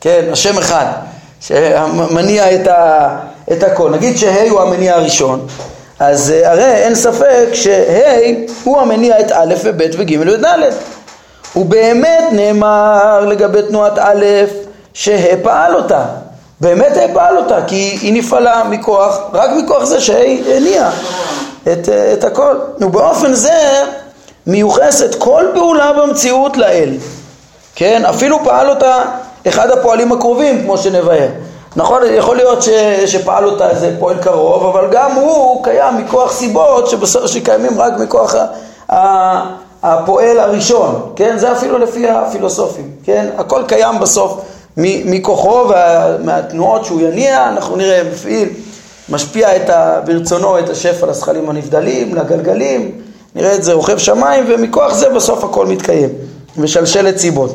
כן, 0.00 0.24
השם 0.32 0.58
אחד, 0.58 0.86
שמניע 1.40 2.54
את, 2.54 2.66
ה, 2.66 3.33
את 3.52 3.62
הכל. 3.62 3.90
נגיד 3.90 4.16
שה' 4.18 4.50
הוא 4.50 4.60
המניע 4.60 4.94
הראשון, 4.94 5.46
אז 5.98 6.30
אה, 6.30 6.50
הרי 6.50 6.64
אין 6.64 6.94
ספק 6.94 7.48
שה' 7.52 8.18
הוא 8.64 8.80
המניע 8.80 9.20
את 9.20 9.32
א' 9.32 9.54
וב' 9.64 9.82
וג' 9.98 10.16
וד'. 10.20 10.44
ובאמת 11.56 12.24
נאמר 12.32 13.24
לגבי 13.28 13.62
תנועת 13.62 13.98
א' 13.98 14.24
שה' 14.94 15.36
פעל 15.42 15.74
אותה. 15.74 16.04
באמת 16.60 16.96
ה' 16.96 17.14
פעל 17.14 17.36
אותה, 17.36 17.58
כי 17.66 17.98
היא 18.02 18.12
נפעלה 18.12 18.64
מכוח, 18.64 19.18
רק 19.32 19.50
מכוח 19.56 19.84
זה 19.84 20.00
שה' 20.00 20.56
הניע 20.56 20.90
את, 21.72 21.88
את 21.88 22.24
הכל. 22.24 22.54
ובאופן 22.80 23.34
זה 23.34 23.82
מיוחסת 24.46 25.14
כל 25.14 25.44
פעולה 25.54 25.92
במציאות 25.92 26.56
לאל. 26.56 26.90
כן? 27.74 28.04
אפילו 28.04 28.44
פעל 28.44 28.70
אותה 28.70 29.02
אחד 29.48 29.70
הפועלים 29.70 30.12
הקרובים, 30.12 30.62
כמו 30.62 30.78
שנבהר. 30.78 31.28
נכון, 31.76 32.02
יכול 32.14 32.36
להיות 32.36 32.62
ש, 32.62 32.68
שפעל 33.06 33.44
אותה 33.44 33.70
איזה 33.70 33.96
פועל 33.98 34.16
קרוב, 34.18 34.76
אבל 34.76 34.88
גם 34.92 35.12
הוא 35.12 35.64
קיים 35.64 35.96
מכוח 35.96 36.32
סיבות 36.32 36.88
שבסוף 36.88 37.26
שקיימים 37.26 37.80
רק 37.80 37.92
מכוח 37.98 38.34
ה, 38.34 38.46
ה, 38.94 39.54
הפועל 39.82 40.38
הראשון, 40.38 41.12
כן? 41.16 41.38
זה 41.38 41.52
אפילו 41.52 41.78
לפי 41.78 42.10
הפילוסופים, 42.10 42.90
כן? 43.04 43.30
הכל 43.38 43.62
קיים 43.68 44.00
בסוף 44.00 44.40
מכוחו 44.76 45.68
ומהתנועות 45.68 46.84
שהוא 46.84 47.00
יניע, 47.00 47.48
אנחנו 47.48 47.76
נראה, 47.76 48.02
מפעיל, 48.12 48.48
משפיע 49.08 49.56
את 49.56 49.70
ה, 49.70 50.00
ברצונו 50.04 50.58
את 50.58 50.68
השפע 50.68 51.06
לזכלים 51.06 51.50
הנבדלים, 51.50 52.14
לגלגלים, 52.14 52.90
נראה 53.34 53.54
את 53.54 53.62
זה 53.64 53.72
רוכב 53.72 53.98
שמיים, 53.98 54.44
ומכוח 54.48 54.94
זה 54.94 55.08
בסוף 55.08 55.44
הכל 55.44 55.66
מתקיים, 55.66 56.08
משלשלת 56.56 57.18
סיבות. 57.18 57.54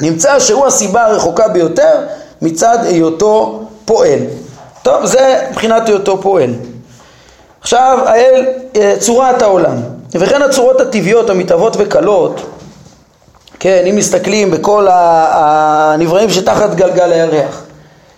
נמצא 0.00 0.38
שהוא 0.38 0.66
הסיבה 0.66 1.04
הרחוקה 1.06 1.48
ביותר 1.48 1.94
מצד 2.42 2.78
היותו 2.84 3.62
פועל. 3.84 4.18
טוב, 4.82 5.06
זה 5.06 5.46
מבחינת 5.50 5.88
היותו 5.88 6.22
פועל. 6.22 6.54
עכשיו, 7.60 7.98
האל, 8.06 8.46
אה, 8.76 8.94
צורת 8.98 9.42
העולם. 9.42 9.76
וכן 10.14 10.42
הצורות 10.42 10.80
הטבעיות 10.80 11.30
המתהוות 11.30 11.76
וקלות, 11.78 12.40
כן, 13.60 13.84
אם 13.90 13.96
מסתכלים 13.96 14.50
בכל 14.50 14.86
הנבראים 14.90 16.30
שתחת 16.30 16.74
גלגל 16.74 17.12
הירח, 17.12 17.62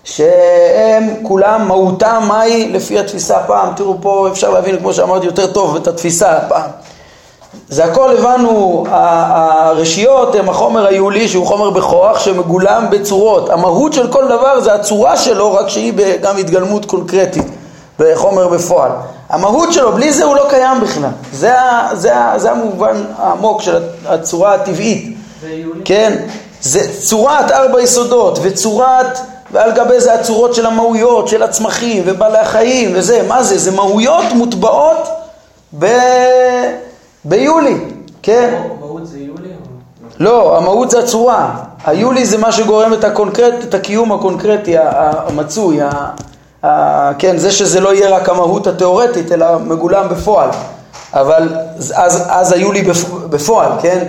שהם 0.05 1.15
כולם 1.23 1.69
מהותם 1.69 2.25
מהי 2.29 2.69
לפי 2.73 2.99
התפיסה 2.99 3.39
פעם, 3.47 3.75
תראו 3.77 3.97
פה 4.01 4.29
אפשר 4.33 4.51
להבין 4.51 4.79
כמו 4.79 4.93
שאמרתי 4.93 5.27
יותר 5.27 5.53
טוב 5.53 5.77
את 5.77 5.89
התפיסה 5.89 6.39
פעם. 6.49 6.71
זה 7.69 7.85
הכל 7.85 8.17
הבנו, 8.17 8.85
הרשיות 8.91 10.35
הם 10.35 10.49
החומר 10.49 10.87
היולי 10.87 11.29
שהוא 11.29 11.47
חומר 11.47 11.71
בכוח 11.71 12.19
שמגולם 12.19 12.87
בצורות. 12.91 13.51
המהות 13.51 13.93
של 13.93 14.13
כל 14.13 14.29
דבר 14.29 14.61
זה 14.61 14.75
הצורה 14.75 15.17
שלו 15.17 15.55
רק 15.55 15.69
שהיא 15.69 15.93
גם 16.23 16.37
התגלמות 16.37 16.85
קונקרטית 16.85 17.47
בחומר 17.99 18.49
בפועל. 18.49 18.91
המהות 19.29 19.73
שלו, 19.73 19.93
בלי 19.93 20.13
זה 20.13 20.25
הוא 20.25 20.37
לא 20.37 20.47
קיים 20.51 20.81
בכלל. 20.81 21.11
זה, 21.33 21.55
זה, 21.93 22.13
זה 22.37 22.51
המובן 22.51 23.05
העמוק 23.19 23.63
של 23.63 23.83
הצורה 24.07 24.55
הטבעית. 24.55 25.17
כן? 25.85 26.17
זה 26.63 26.81
צורת 27.01 27.51
ארבע 27.51 27.81
יסודות 27.83 28.39
וצורת, 28.43 29.19
ועל 29.53 29.73
גבי 29.73 30.01
זה 30.01 30.15
הצורות 30.15 30.55
של 30.55 30.67
המהויות, 30.67 31.29
של 31.29 31.43
הצמחים 31.43 32.03
ובעלי 32.07 32.39
החיים 32.39 32.91
וזה, 32.95 33.23
מה 33.29 33.43
זה? 33.43 33.59
זה 33.59 33.71
מהויות 33.71 34.25
מוטבעות 34.33 35.09
ב... 35.79 35.87
ביולי, 37.25 37.75
כן? 38.23 38.63
המהות 38.71 39.07
זה 39.07 39.19
יולי? 39.19 39.49
לא, 40.19 40.59
המהות 40.59 40.91
זה 40.91 40.99
הצורה. 40.99 41.55
היו 41.85 42.13
לי 42.13 42.25
זה 42.25 42.39
מה 42.39 42.53
שגורם 42.53 42.93
את 42.93 43.05
הקונקרט, 43.05 43.55
את 43.69 43.75
הקיום 43.75 44.13
הקונקרטי 44.13 44.75
המצוי, 44.79 45.83
ה, 45.83 45.91
ה, 46.63 47.13
כן, 47.19 47.37
זה 47.37 47.51
שזה 47.51 47.81
לא 47.81 47.95
יהיה 47.95 48.11
רק 48.11 48.29
המהות 48.29 48.67
התיאורטית, 48.67 49.33
אלא 49.33 49.59
מגולם 49.59 50.09
בפועל. 50.09 50.49
אבל 51.13 51.49
אז, 51.95 52.25
אז 52.29 52.53
היו 52.53 52.73
לי 52.73 52.83
בפועל, 53.31 53.73
כן? 53.83 54.05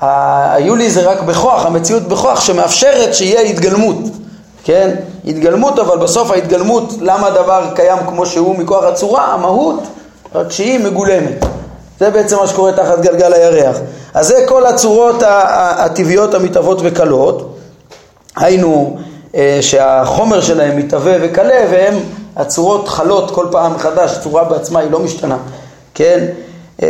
היו 0.00 0.76
לי 0.76 0.90
זה 0.90 1.10
רק 1.10 1.22
בכוח, 1.22 1.66
המציאות 1.66 2.02
בכוח 2.02 2.40
שמאפשרת 2.40 3.14
שיהיה 3.14 3.40
התגלמות, 3.40 3.96
כן? 4.64 4.94
התגלמות, 5.24 5.78
אבל 5.78 5.98
בסוף 5.98 6.30
ההתגלמות, 6.30 6.94
למה 7.00 7.26
הדבר 7.26 7.66
קיים 7.74 7.98
כמו 8.08 8.26
שהוא 8.26 8.58
מכוח 8.58 8.84
הצורה, 8.84 9.24
המהות, 9.34 9.80
רק 10.34 10.50
שהיא 10.50 10.78
מגולמת. 10.78 11.44
זה 12.00 12.10
בעצם 12.10 12.36
מה 12.36 12.46
שקורה 12.46 12.72
תחת 12.72 13.00
גלגל 13.00 13.32
הירח. 13.32 13.76
אז 14.14 14.26
זה 14.26 14.44
כל 14.46 14.66
הצורות 14.66 15.22
הטבעיות 15.26 16.34
המתהוות 16.34 16.78
וקלות, 16.82 17.56
היינו 18.36 18.96
אה, 19.34 19.58
שהחומר 19.60 20.40
שלהם 20.40 20.76
מתהווה 20.76 21.16
וקלה 21.22 21.64
והם 21.70 21.94
הצורות 22.36 22.88
חלות 22.88 23.30
כל 23.30 23.46
פעם 23.50 23.74
מחדש, 23.74 24.18
צורה 24.22 24.44
בעצמה 24.44 24.80
היא 24.80 24.90
לא 24.90 24.98
משתנה, 24.98 25.36
כן? 25.94 26.26
אה, 26.82 26.88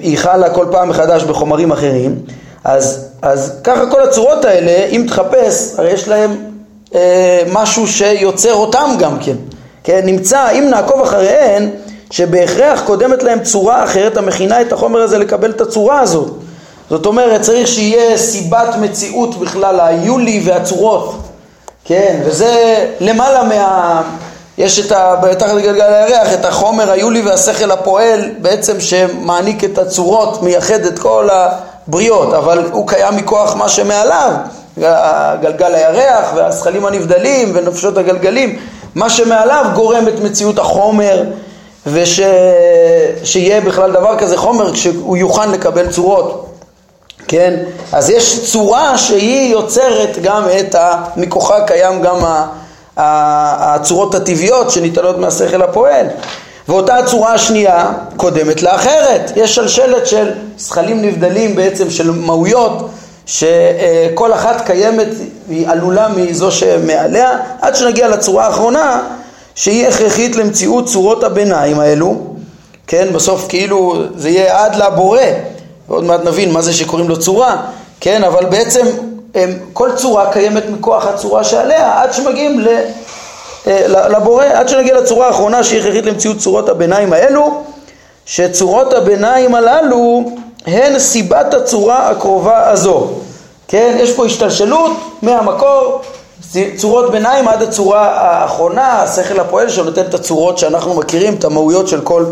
היא 0.00 0.18
חלה 0.18 0.50
כל 0.50 0.66
פעם 0.70 0.88
מחדש 0.88 1.22
בחומרים 1.22 1.72
אחרים, 1.72 2.18
אז, 2.64 3.08
אז 3.22 3.60
ככה 3.64 3.90
כל 3.90 4.02
הצורות 4.02 4.44
האלה, 4.44 4.86
אם 4.86 5.04
תחפש, 5.08 5.74
הרי 5.78 5.90
יש 5.90 6.08
להם 6.08 6.36
אה, 6.94 7.42
משהו 7.52 7.88
שיוצר 7.88 8.54
אותם 8.54 8.90
גם 8.98 9.18
כן, 9.20 9.36
כן? 9.84 10.00
נמצא, 10.04 10.50
אם 10.50 10.68
נעקוב 10.70 11.00
אחריהן, 11.00 11.70
שבהכרח 12.12 12.82
קודמת 12.86 13.22
להם 13.22 13.40
צורה 13.42 13.84
אחרת 13.84 14.16
המכינה 14.16 14.60
את 14.60 14.72
החומר 14.72 15.00
הזה 15.00 15.18
לקבל 15.18 15.50
את 15.50 15.60
הצורה 15.60 16.00
הזאת. 16.00 16.30
זאת 16.90 17.06
אומרת, 17.06 17.40
צריך 17.40 17.68
שיהיה 17.68 18.18
סיבת 18.18 18.76
מציאות 18.80 19.38
בכלל, 19.38 19.80
היולי 19.80 20.42
והצורות, 20.44 21.14
כן, 21.84 22.20
וזה 22.24 22.86
למעלה 23.00 23.42
מה... 23.42 24.02
יש 24.58 24.78
את 24.78 24.92
ה... 24.92 25.14
תחת 25.38 25.50
גלגל 25.50 25.92
הירח, 25.92 26.32
את 26.32 26.44
החומר 26.44 26.90
היולי 26.90 27.22
והשכל 27.22 27.70
הפועל 27.70 28.20
בעצם 28.38 28.80
שמעניק 28.80 29.64
את 29.64 29.78
הצורות, 29.78 30.42
מייחד 30.42 30.80
את 30.80 30.98
כל 30.98 31.28
הבריות, 31.32 32.34
אבל 32.34 32.64
הוא 32.72 32.88
קיים 32.88 33.16
מכוח 33.16 33.54
מה 33.56 33.68
שמעליו, 33.68 34.32
גלגל 35.40 35.74
הירח 35.74 36.32
והזכלים 36.34 36.86
הנבדלים 36.86 37.50
ונפשות 37.54 37.98
הגלגלים, 37.98 38.58
מה 38.94 39.10
שמעליו 39.10 39.64
גורם 39.74 40.08
את 40.08 40.20
מציאות 40.20 40.58
החומר 40.58 41.24
ושיהיה 41.86 43.60
בכלל 43.60 43.92
דבר 43.92 44.18
כזה 44.18 44.36
חומר 44.36 44.72
כשהוא 44.72 45.16
יוכן 45.16 45.50
לקבל 45.50 45.88
צורות, 45.88 46.46
כן? 47.28 47.54
אז 47.92 48.10
יש 48.10 48.50
צורה 48.52 48.98
שהיא 48.98 49.52
יוצרת 49.52 50.18
גם 50.22 50.42
את 50.60 50.74
ה... 50.74 51.02
מכוחה 51.16 51.66
קיים 51.66 52.02
גם 52.02 52.24
ה... 52.24 52.46
הצורות 52.96 54.14
הטבעיות 54.14 54.70
שניתנות 54.70 55.18
מהשכל 55.18 55.62
הפועל. 55.62 56.06
ואותה 56.68 56.96
הצורה 56.96 57.34
השנייה 57.34 57.92
קודמת 58.16 58.62
לאחרת. 58.62 59.32
יש 59.36 59.54
שלשלת 59.54 60.06
של 60.06 60.30
זכלים 60.58 61.02
נבדלים 61.02 61.56
בעצם 61.56 61.90
של 61.90 62.10
מהויות 62.10 62.90
שכל 63.26 64.32
אחת 64.32 64.66
קיימת, 64.66 65.08
היא 65.48 65.68
עלולה 65.68 66.08
מזו 66.08 66.50
שמעליה. 66.50 67.38
עד 67.60 67.76
שנגיע 67.76 68.08
לצורה 68.08 68.46
האחרונה 68.46 69.02
שהיא 69.54 69.86
הכרחית 69.86 70.36
למציאות 70.36 70.86
צורות 70.86 71.24
הביניים 71.24 71.80
האלו, 71.80 72.16
כן, 72.86 73.08
בסוף 73.12 73.46
כאילו 73.48 73.94
זה 74.16 74.28
יהיה 74.28 74.64
עד 74.64 74.76
לבורא, 74.76 75.20
ועוד 75.88 76.04
מעט 76.04 76.24
נבין 76.24 76.52
מה 76.52 76.62
זה 76.62 76.72
שקוראים 76.72 77.08
לו 77.08 77.18
צורה, 77.18 77.56
כן, 78.00 78.24
אבל 78.24 78.44
בעצם 78.44 78.86
הם, 79.34 79.58
כל 79.72 79.90
צורה 79.96 80.32
קיימת 80.32 80.62
מכוח 80.70 81.06
הצורה 81.06 81.44
שעליה 81.44 82.02
עד 82.02 82.12
שמגיעים 82.12 82.60
ל, 82.60 82.68
אה, 83.66 84.08
לבורא, 84.08 84.44
עד 84.44 84.68
שנגיע 84.68 85.00
לצורה 85.00 85.26
האחרונה 85.26 85.64
שהיא 85.64 85.80
הכרחית 85.80 86.06
למציאות 86.06 86.38
צורות 86.38 86.68
הביניים 86.68 87.12
האלו, 87.12 87.62
שצורות 88.26 88.92
הביניים 88.92 89.54
הללו 89.54 90.24
הן 90.66 90.98
סיבת 90.98 91.54
הצורה 91.54 92.08
הקרובה 92.10 92.70
הזו, 92.70 93.08
כן, 93.68 93.96
יש 94.00 94.12
פה 94.12 94.26
השתלשלות 94.26 94.92
מהמקור 95.22 96.02
צורות 96.76 97.10
ביניים 97.10 97.48
עד 97.48 97.62
הצורה 97.62 98.08
האחרונה, 98.10 99.02
השכל 99.02 99.40
הפועל 99.40 99.68
שנותן 99.68 100.00
את 100.00 100.14
הצורות 100.14 100.58
שאנחנו 100.58 100.94
מכירים, 100.94 101.34
את 101.34 101.44
המהויות 101.44 101.88
של 101.88 102.00
כל 102.00 102.24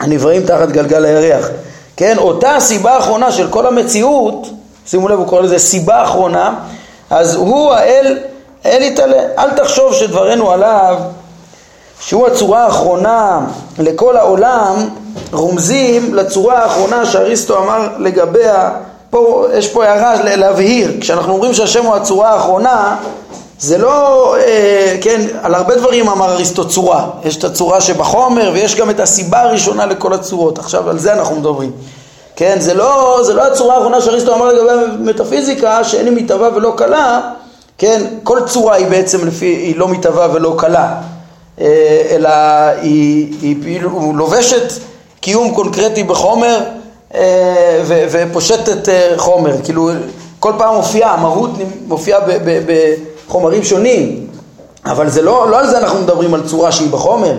הנבראים 0.00 0.42
תחת 0.46 0.68
גלגל 0.68 1.04
הירח. 1.04 1.48
כן, 1.96 2.18
אותה 2.18 2.56
הסיבה 2.56 2.92
האחרונה 2.92 3.32
של 3.32 3.48
כל 3.50 3.66
המציאות, 3.66 4.46
שימו 4.86 5.08
לב, 5.08 5.18
הוא 5.18 5.26
קורא 5.26 5.40
לזה 5.40 5.58
סיבה 5.58 6.02
אחרונה, 6.02 6.54
אז 7.10 7.34
הוא 7.34 7.72
האל, 7.72 8.18
אל 8.66 8.82
יתעלה. 8.82 9.22
אל 9.38 9.50
תחשוב 9.50 9.94
שדברנו 9.94 10.50
עליו, 10.50 10.98
שהוא 12.00 12.26
הצורה 12.26 12.64
האחרונה 12.64 13.40
לכל 13.78 14.16
העולם, 14.16 14.74
רומזים 15.32 16.14
לצורה 16.14 16.62
האחרונה 16.62 17.06
שאריסטו 17.06 17.58
אמר 17.58 17.88
לגביה, 17.98 18.70
פה, 19.10 19.46
יש 19.54 19.68
פה 19.68 19.84
הערה 19.84 20.36
להבהיר, 20.36 20.92
כשאנחנו 21.00 21.32
אומרים 21.32 21.54
שהשם 21.54 21.84
הוא 21.84 21.94
הצורה 21.94 22.30
האחרונה, 22.30 22.96
זה 23.62 23.78
לא, 23.78 24.36
אה, 24.36 24.96
כן, 25.00 25.20
על 25.42 25.54
הרבה 25.54 25.76
דברים 25.76 26.08
אמר 26.08 26.32
אריסטו 26.32 26.68
צורה, 26.68 27.10
יש 27.24 27.36
את 27.36 27.44
הצורה 27.44 27.80
שבחומר 27.80 28.50
ויש 28.54 28.76
גם 28.76 28.90
את 28.90 29.00
הסיבה 29.00 29.40
הראשונה 29.40 29.86
לכל 29.86 30.12
הצורות, 30.12 30.58
עכשיו 30.58 30.90
על 30.90 30.98
זה 30.98 31.12
אנחנו 31.12 31.36
מדברים, 31.36 31.70
כן, 32.36 32.56
זה 32.60 32.74
לא, 32.74 33.18
זה 33.22 33.34
לא 33.34 33.46
הצורה 33.46 33.74
האחרונה 33.74 34.00
שאריסטו 34.00 34.34
אמר 34.34 34.52
לגבי 34.52 35.10
מטאפיזיקה 35.10 35.84
שאין 35.84 36.06
היא 36.06 36.24
מתהווה 36.24 36.48
ולא 36.54 36.74
קלה, 36.76 37.20
כן, 37.78 38.02
כל 38.22 38.38
צורה 38.46 38.74
היא 38.74 38.86
בעצם 38.86 39.26
לפי, 39.26 39.46
היא 39.46 39.76
לא 39.76 39.88
מתהווה 39.88 40.28
ולא 40.32 40.54
קלה, 40.58 40.94
אה, 41.60 42.02
אלא 42.10 42.30
היא, 42.80 43.34
היא 43.42 43.56
היא 43.64 43.80
לובשת 44.14 44.72
קיום 45.20 45.54
קונקרטי 45.54 46.02
בחומר 46.02 46.60
אה, 47.14 47.82
ו, 47.84 48.04
ופושטת 48.10 48.88
אה, 48.88 49.12
חומר, 49.16 49.56
כאילו 49.64 49.90
כל 50.38 50.52
פעם 50.58 50.74
מופיעה, 50.74 51.14
המהות 51.14 51.50
מופיעה 51.86 52.20
ב... 52.20 52.30
ב, 52.44 52.62
ב 52.66 52.94
חומרים 53.28 53.64
שונים, 53.64 54.26
אבל 54.84 55.08
זה 55.08 55.22
לא, 55.22 55.50
לא 55.50 55.58
על 55.58 55.66
זה 55.66 55.78
אנחנו 55.78 55.98
מדברים 56.00 56.34
על 56.34 56.42
צורה 56.46 56.72
שהיא 56.72 56.90
בחומר, 56.90 57.34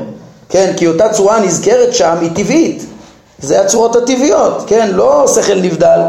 כן? 0.49 0.73
כי 0.77 0.87
אותה 0.87 1.09
צורה 1.09 1.39
נזכרת 1.39 1.93
שם 1.93 2.15
היא 2.21 2.29
טבעית, 2.35 2.85
זה 3.39 3.61
הצורות 3.61 3.95
הטבעיות, 3.95 4.63
כן? 4.67 4.89
לא 4.93 5.25
שכל 5.35 5.55
נבדל, 5.55 5.99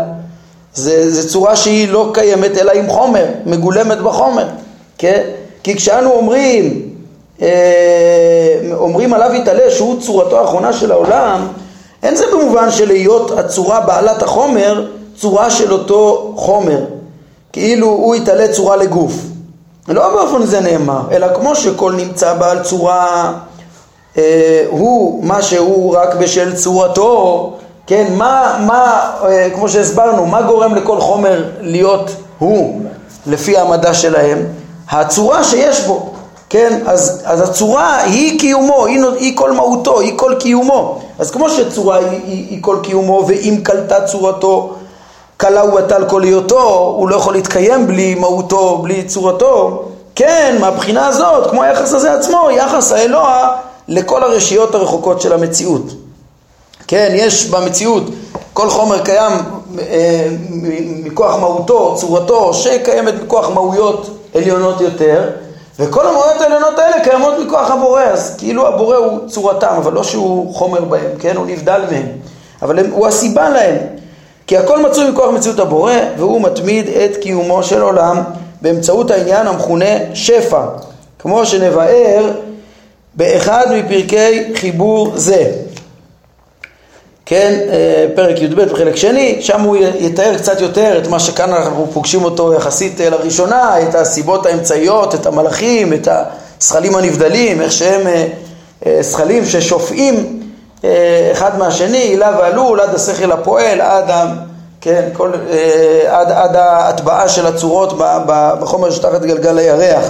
זה, 0.74 1.10
זה 1.10 1.28
צורה 1.28 1.56
שהיא 1.56 1.88
לא 1.88 2.10
קיימת 2.14 2.58
אלא 2.58 2.72
עם 2.72 2.88
חומר, 2.88 3.24
מגולמת 3.46 3.98
בחומר, 3.98 4.46
כן? 4.98 5.22
כי 5.62 5.76
כשאנו 5.76 6.10
אומרים, 6.10 6.88
אה, 7.42 7.48
אומרים 8.74 9.14
עליו 9.14 9.34
יתעלה 9.34 9.70
שהוא 9.70 10.00
צורתו 10.00 10.40
האחרונה 10.40 10.72
של 10.72 10.92
העולם, 10.92 11.46
אין 12.02 12.16
זה 12.16 12.24
במובן 12.32 12.70
של 12.70 12.86
להיות 12.86 13.30
הצורה 13.30 13.80
בעלת 13.80 14.22
החומר, 14.22 14.86
צורה 15.16 15.50
של 15.50 15.72
אותו 15.72 16.32
חומר, 16.36 16.80
כאילו 17.52 17.86
הוא 17.86 18.14
יתעלה 18.14 18.48
צורה 18.48 18.76
לגוף. 18.76 19.12
לא 19.88 20.08
באופן 20.08 20.46
זה 20.46 20.60
נאמר, 20.60 21.00
אלא 21.12 21.26
כמו 21.34 21.56
שכל 21.56 21.92
נמצא 21.92 22.34
בעל 22.34 22.62
צורה 22.62 23.32
אה, 24.18 24.64
הוא 24.70 25.24
מה 25.24 25.42
שהוא 25.42 25.96
רק 25.96 26.14
בשל 26.14 26.56
צורתו, 26.56 27.52
כן, 27.86 28.06
מה, 28.16 28.56
מה 28.66 29.10
אה, 29.24 29.48
כמו 29.54 29.68
שהסברנו, 29.68 30.26
מה 30.26 30.42
גורם 30.42 30.74
לכל 30.74 31.00
חומר 31.00 31.44
להיות 31.60 32.10
הוא 32.38 32.80
לפי 33.26 33.58
המדע 33.58 33.94
שלהם? 33.94 34.38
הצורה 34.90 35.44
שיש 35.44 35.80
בו, 35.80 36.10
כן, 36.48 36.80
אז, 36.86 37.22
אז 37.24 37.40
הצורה 37.40 38.02
היא 38.02 38.38
קיומו, 38.38 38.86
היא, 38.86 39.04
היא 39.18 39.36
כל 39.36 39.52
מהותו, 39.52 40.00
היא 40.00 40.12
כל 40.16 40.34
קיומו, 40.38 41.00
אז 41.18 41.30
כמו 41.30 41.50
שצורה 41.50 41.96
היא, 41.96 42.06
היא, 42.10 42.46
היא 42.50 42.58
כל 42.62 42.76
קיומו 42.82 43.24
ואם 43.28 43.56
קלטה 43.62 44.06
צורתו 44.06 44.74
כלה 45.44 45.60
הוא 45.60 45.80
בטל 45.80 46.04
כל 46.08 46.22
היותו, 46.22 46.94
הוא 46.98 47.08
לא 47.08 47.16
יכול 47.16 47.34
להתקיים 47.34 47.86
בלי 47.86 48.14
מהותו, 48.14 48.78
בלי 48.78 49.02
צורתו. 49.02 49.84
כן, 50.14 50.56
מהבחינה 50.60 51.06
הזאת, 51.06 51.50
כמו 51.50 51.62
היחס 51.62 51.92
הזה 51.92 52.12
עצמו, 52.14 52.48
יחס 52.50 52.92
האלוה 52.92 53.56
לכל 53.88 54.22
הרשיות 54.22 54.74
הרחוקות 54.74 55.20
של 55.20 55.32
המציאות. 55.32 55.82
כן, 56.86 57.12
יש 57.14 57.46
במציאות, 57.46 58.02
כל 58.52 58.68
חומר 58.70 59.04
קיים 59.04 59.32
אה, 59.78 60.28
מכוח 61.04 61.36
מהותו, 61.36 61.94
צורתו, 61.96 62.54
שקיימת 62.54 63.14
מכוח 63.22 63.50
מהויות 63.50 64.18
עליונות 64.34 64.80
יותר, 64.80 65.30
וכל 65.78 66.06
המהויות 66.06 66.40
העליונות 66.40 66.78
האלה 66.78 67.04
קיימות 67.04 67.34
מכוח 67.46 67.70
הבורא, 67.70 68.02
אז 68.02 68.34
כאילו 68.38 68.66
הבורא 68.66 68.96
הוא 68.96 69.28
צורתם, 69.28 69.74
אבל 69.76 69.92
לא 69.92 70.02
שהוא 70.02 70.54
חומר 70.54 70.84
בהם, 70.84 71.10
כן, 71.18 71.36
הוא 71.36 71.46
נבדל 71.46 71.80
מהם, 71.90 72.06
אבל 72.62 72.78
הם, 72.78 72.90
הוא 72.90 73.06
הסיבה 73.06 73.48
להם. 73.48 74.03
כי 74.46 74.56
הכל 74.56 74.82
מצוי 74.82 75.10
מכוח 75.10 75.34
מציאות 75.34 75.58
הבורא, 75.58 75.92
והוא 76.18 76.40
מתמיד 76.42 76.88
את 76.88 77.16
קיומו 77.16 77.62
של 77.62 77.82
עולם 77.82 78.22
באמצעות 78.62 79.10
העניין 79.10 79.46
המכונה 79.46 80.14
שפע, 80.14 80.66
כמו 81.18 81.46
שנבאר 81.46 82.30
באחד 83.14 83.66
מפרקי 83.70 84.54
חיבור 84.54 85.12
זה. 85.16 85.52
כן, 87.26 87.60
אה, 87.68 88.06
פרק 88.14 88.42
י"ב 88.42 88.62
בחלק 88.62 88.96
שני, 88.96 89.36
שם 89.40 89.60
הוא 89.60 89.76
יתאר 89.98 90.38
קצת 90.38 90.60
יותר 90.60 90.98
את 90.98 91.06
מה 91.06 91.20
שכאן 91.20 91.50
אנחנו 91.50 91.86
פוגשים 91.92 92.24
אותו 92.24 92.54
יחסית 92.54 93.00
אה, 93.00 93.10
לראשונה, 93.10 93.82
את 93.82 93.94
הסיבות 93.94 94.46
האמצעיות, 94.46 95.14
את 95.14 95.26
המלאכים, 95.26 95.92
את 95.92 96.08
הזכלים 96.60 96.96
הנבדלים, 96.96 97.60
איך 97.60 97.72
שהם 97.72 98.00
זכלים 99.00 99.46
ששופעים 99.46 100.43
אחד 101.32 101.58
מהשני, 101.58 101.98
הילה 101.98 102.36
ועלול, 102.38 102.80
עד 102.80 102.94
השכל 102.94 103.32
הפועל, 103.32 103.80
עד, 103.80 104.10
ה, 104.10 104.26
כן, 104.80 105.08
כל, 105.12 105.30
עד, 106.08 106.32
עד 106.32 106.56
ההטבעה 106.56 107.28
של 107.28 107.46
הצורות 107.46 107.98
בחומר 108.60 108.90
שתחת 108.90 109.22
גלגל 109.22 109.58
הירח. 109.58 110.04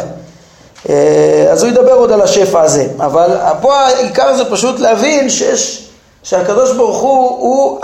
אז 1.53 1.63
הוא 1.63 1.71
ידבר 1.71 1.93
עוד 1.93 2.13
על 2.13 2.21
השפע 2.21 2.61
הזה, 2.61 2.87
אבל 2.99 3.37
פה 3.61 3.77
העיקר 3.77 4.37
זה 4.37 4.51
פשוט 4.51 4.81
להבין 4.81 5.31
שיש 5.31 5.85
שהקדוש 6.25 6.73
ברוך 6.73 7.01
הוא, 7.01 7.29
הוא 7.29 7.81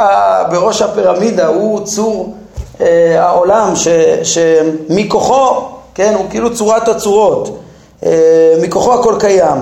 בראש 0.50 0.82
הפירמידה, 0.82 1.46
הוא 1.46 1.84
צור 1.84 2.34
אה, 2.80 3.22
העולם, 3.22 3.76
ש, 3.76 3.88
שמכוחו, 4.22 5.64
כן, 5.94 6.14
הוא 6.18 6.26
כאילו 6.30 6.54
צורת 6.54 6.88
הצורות, 6.88 7.58
אה, 8.06 8.54
מכוחו 8.62 8.94
הכל 8.94 9.14
קיים. 9.18 9.58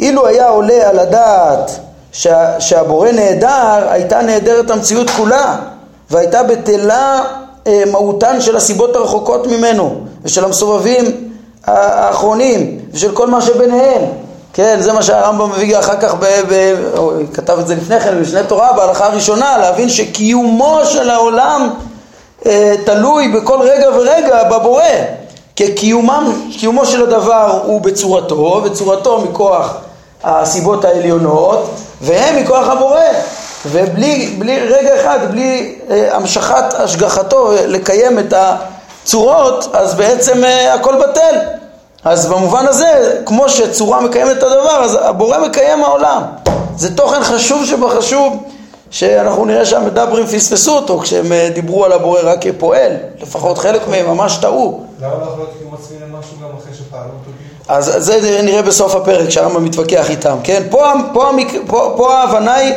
אילו 0.00 0.26
היה 0.26 0.48
עולה 0.48 0.88
על 0.88 0.98
הדעת 0.98 1.70
שה, 2.16 2.60
שהבורא 2.60 3.10
נהדר, 3.10 3.88
הייתה 3.90 4.22
נהדרת 4.22 4.70
המציאות 4.70 5.10
כולה, 5.10 5.56
והייתה 6.10 6.42
בטלה 6.42 7.22
אה, 7.66 7.82
מהותן 7.92 8.40
של 8.40 8.56
הסיבות 8.56 8.96
הרחוקות 8.96 9.46
ממנו, 9.46 10.00
ושל 10.24 10.44
המסובבים 10.44 11.04
האחרונים, 11.64 12.78
ושל 12.92 13.12
כל 13.12 13.30
מה 13.30 13.40
שביניהם. 13.40 14.02
כן, 14.52 14.76
זה 14.80 14.92
מה 14.92 15.02
שהרמב"ם 15.02 15.50
מביא 15.50 15.78
אחר 15.78 16.00
כך, 16.00 16.14
ב, 16.14 16.24
ב, 16.48 16.74
הוא 16.96 17.12
כתב 17.34 17.58
את 17.58 17.66
זה 17.66 17.74
לפני 17.74 18.00
כן 18.00 18.14
במשנה 18.16 18.42
תורה, 18.42 18.72
בהלכה 18.72 19.06
הראשונה, 19.06 19.58
להבין 19.58 19.88
שקיומו 19.88 20.80
של 20.84 21.10
העולם 21.10 21.70
אה, 22.46 22.74
תלוי 22.84 23.28
בכל 23.28 23.58
רגע 23.60 23.88
ורגע 23.96 24.44
בבורא. 24.44 24.82
כי 25.56 25.74
קיומו 25.74 26.86
של 26.86 27.02
הדבר 27.02 27.60
הוא 27.64 27.80
בצורתו, 27.80 28.60
וצורתו 28.64 29.20
מכוח 29.20 29.76
הסיבות 30.24 30.84
העליונות, 30.84 31.70
והם 32.00 32.42
מכוח 32.42 32.68
הבורא. 32.68 33.00
ובלי 33.70 34.34
בלי, 34.38 34.60
רגע 34.60 35.00
אחד, 35.00 35.18
בלי 35.30 35.74
אה, 35.90 36.16
המשכת 36.16 36.74
השגחתו 36.74 37.52
לקיים 37.66 38.18
את 38.18 38.34
הצורות, 38.36 39.68
אז 39.72 39.94
בעצם 39.94 40.44
אה, 40.44 40.74
הכל 40.74 40.94
בטל. 40.96 41.34
אז 42.04 42.26
במובן 42.26 42.66
הזה, 42.66 43.20
כמו 43.26 43.48
שצורה 43.48 44.00
מקיימת 44.00 44.38
את 44.38 44.42
הדבר, 44.42 44.84
אז 44.84 44.98
הבורא 45.02 45.38
מקיים 45.38 45.84
העולם. 45.84 46.22
זה 46.76 46.96
תוכן 46.96 47.22
חשוב 47.22 47.64
שבחשוב, 47.64 48.42
שאנחנו 48.96 49.44
נראה 49.44 49.66
שהמדברים 49.66 50.26
פספסו 50.26 50.76
אותו 50.76 50.98
כשהם 50.98 51.32
אה, 51.32 51.48
דיברו 51.54 51.84
על 51.84 51.92
הבורא 51.92 52.20
רק 52.22 52.38
כפועל, 52.40 52.92
לפחות 53.22 53.58
חלק 53.58 53.88
מהם 53.88 54.06
ממש 54.06 54.36
טעו. 54.36 54.80
למה 55.00 55.10
לא 55.10 55.22
יכול 55.22 55.38
להיות 55.38 55.50
כאילו 55.56 55.70
מצביעים 55.70 56.02
למשהו 56.02 56.36
גם 56.42 56.48
אחרי 56.58 56.74
שפעלו 56.74 57.04
אותו? 57.04 57.30
אז 57.68 57.94
זה 57.98 58.40
נראה 58.42 58.62
בסוף 58.62 58.94
הפרק, 58.94 59.28
שהרמב"ם 59.28 59.64
מתווכח 59.64 60.10
איתם, 60.10 60.36
כן? 60.44 60.62
פה, 60.70 60.92
פה, 61.12 61.30
פה, 61.66 61.94
פה 61.96 62.14
ההבנה 62.14 62.54
היא, 62.54 62.74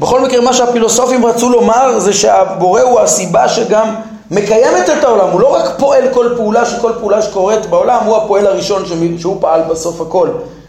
בכל 0.00 0.20
מקרה 0.20 0.40
מה 0.40 0.52
שהפילוסופים 0.52 1.26
רצו 1.26 1.50
לומר 1.50 1.98
זה 1.98 2.12
שהבורא 2.12 2.80
הוא 2.80 3.00
הסיבה 3.00 3.48
שגם 3.48 3.94
מקיימת 4.30 4.88
את 4.98 5.04
העולם, 5.04 5.30
הוא 5.30 5.40
לא 5.40 5.54
רק 5.54 5.78
פועל 5.78 6.04
כל 6.12 6.28
פעולה 6.36 6.66
שכל 6.66 6.92
פעולה 7.00 7.22
שקורית 7.22 7.66
בעולם, 7.66 8.04
הוא 8.04 8.16
הפועל 8.16 8.46
הראשון 8.46 8.82
שהוא 9.18 9.36
פעל 9.40 9.62
בסוף 9.70 10.00
הכל, 10.00 10.28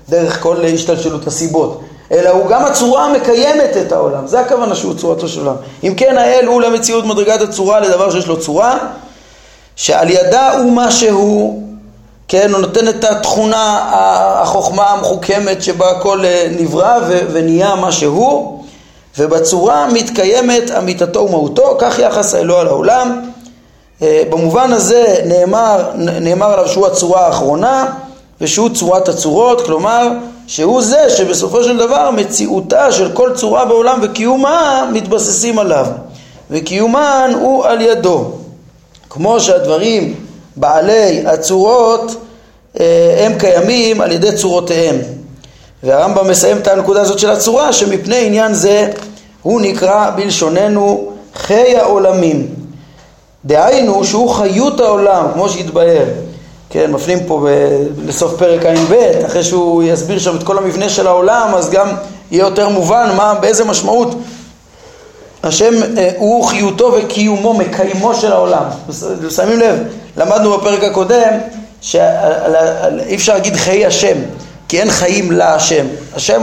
דרך 0.10 0.44
כל 0.44 0.66
השתלשלות 0.74 1.28
הסיבות, 1.28 1.82
אלא 2.12 2.30
הוא 2.30 2.50
גם 2.50 2.66
הצורה 2.66 3.06
המקיימת 3.06 3.78
את 3.78 3.92
העולם, 3.92 4.28
זה 4.28 4.40
הכוונה 4.40 4.76
שהוא 4.76 4.94
צורתו 4.94 5.28
של 5.28 5.40
עולם. 5.40 5.56
אם 5.84 5.94
כן 5.98 6.18
האל 6.18 6.46
הוא 6.46 6.62
למציאות 6.62 7.06
מדרגת 7.06 7.42
הצורה 7.42 7.80
לדבר 7.80 8.12
שיש 8.12 8.28
לו 8.28 8.40
צורה, 8.40 8.78
שעל 9.76 10.10
ידה 10.10 10.54
הוא 10.58 10.72
מה 10.72 10.92
שהוא, 10.92 11.64
כן, 12.28 12.52
הוא 12.52 12.62
נותן 12.62 12.88
את 12.88 13.04
התכונה, 13.04 13.90
החוכמה 14.42 14.90
המחוכמת 14.90 15.64
שבה 15.64 15.92
הכל 15.92 16.26
אה, 16.26 16.48
נברא 16.60 17.00
ונהיה 17.32 17.76
מה 17.76 17.92
שהוא, 17.92 18.64
ובצורה 19.18 19.88
מתקיימת 19.94 20.72
אמיתתו 20.72 21.20
ומהותו, 21.20 21.76
כך 21.80 22.00
יחס 22.00 22.36
האלוה 22.36 22.62
על 22.62 22.68
העולם. 22.68 23.22
אה, 24.02 24.24
במובן 24.30 24.74
הזה 24.74 25.16
נאמר, 25.26 25.92
נאמר 25.96 26.54
עליו 26.54 26.68
שהוא 26.68 26.88
הצורה 26.88 27.26
האחרונה 27.26 27.86
ושהוא 28.42 28.70
צורת 28.70 29.10
הצורות, 29.10 29.66
כלומר 29.66 30.08
שהוא 30.48 30.82
זה 30.82 31.10
שבסופו 31.10 31.64
של 31.64 31.78
דבר 31.78 32.12
מציאותה 32.12 32.92
של 32.92 33.12
כל 33.14 33.32
צורה 33.36 33.66
בעולם 33.66 34.00
וקיומה 34.02 34.90
מתבססים 34.94 35.60
עליו. 35.60 35.88
וקיומן 36.52 37.32
הוא 37.40 37.66
על 37.66 37.82
ידו. 37.82 38.32
כמו 39.10 39.40
שהדברים 39.40 40.16
בעלי 40.56 41.24
הצורות 41.28 42.16
אה, 42.80 43.26
הם 43.26 43.40
קיימים 43.40 44.02
על 44.02 44.12
ידי 44.12 44.32
צורותיהם. 44.32 44.96
והרמב"ם 45.84 46.28
מסיים 46.30 46.58
את 46.58 46.68
הנקודה 46.68 47.02
הזאת 47.02 47.20
של 47.20 47.30
הצורה 47.30 47.74
שמפני 47.74 48.26
עניין 48.26 48.54
זה 48.54 48.92
הוא 49.42 49.62
נקרא 49.62 50.10
בלשוננו 50.16 51.12
חיי 51.36 51.78
העולמים. 51.78 52.48
דהיינו 53.46 54.04
שהוא 54.04 54.30
חיות 54.30 54.80
העולם, 54.80 55.26
כמו 55.34 55.50
שהתבהר. 55.50 56.06
כן, 56.72 56.92
מפנים 56.92 57.20
פה 57.28 57.46
ב- 57.48 58.08
לסוף 58.08 58.38
פרק 58.38 58.66
ע"ב, 58.66 58.94
אחרי 59.26 59.44
שהוא 59.44 59.84
יסביר 59.84 60.20
שם 60.20 60.36
את 60.36 60.44
כל 60.44 60.58
המבנה 60.58 60.90
של 60.90 61.08
העולם, 61.08 61.52
אז 61.56 61.70
גם 61.70 61.88
יהיה 62.32 62.42
יותר 62.42 62.70
מובן 62.70 63.10
מה, 63.18 63.34
באיזה 63.34 63.66
משמעות 63.66 64.16
השם 65.44 65.74
אה, 65.98 66.10
הוא 66.18 66.46
חיותו 66.46 66.94
וקיומו, 66.98 67.54
מקיימו 67.54 68.16
של 68.16 68.32
העולם. 68.32 68.64
שמים 69.30 69.60
לב, 69.60 69.76
למדנו 70.18 70.58
בפרק 70.58 70.84
הקודם 70.84 71.32
שאי 71.82 73.16
אפשר 73.16 73.34
להגיד 73.34 73.56
חיי 73.56 73.86
השם, 73.86 74.18
כי 74.68 74.80
אין 74.80 74.90
חיים 74.90 75.32
להשם. 75.32 75.86
השם 76.16 76.42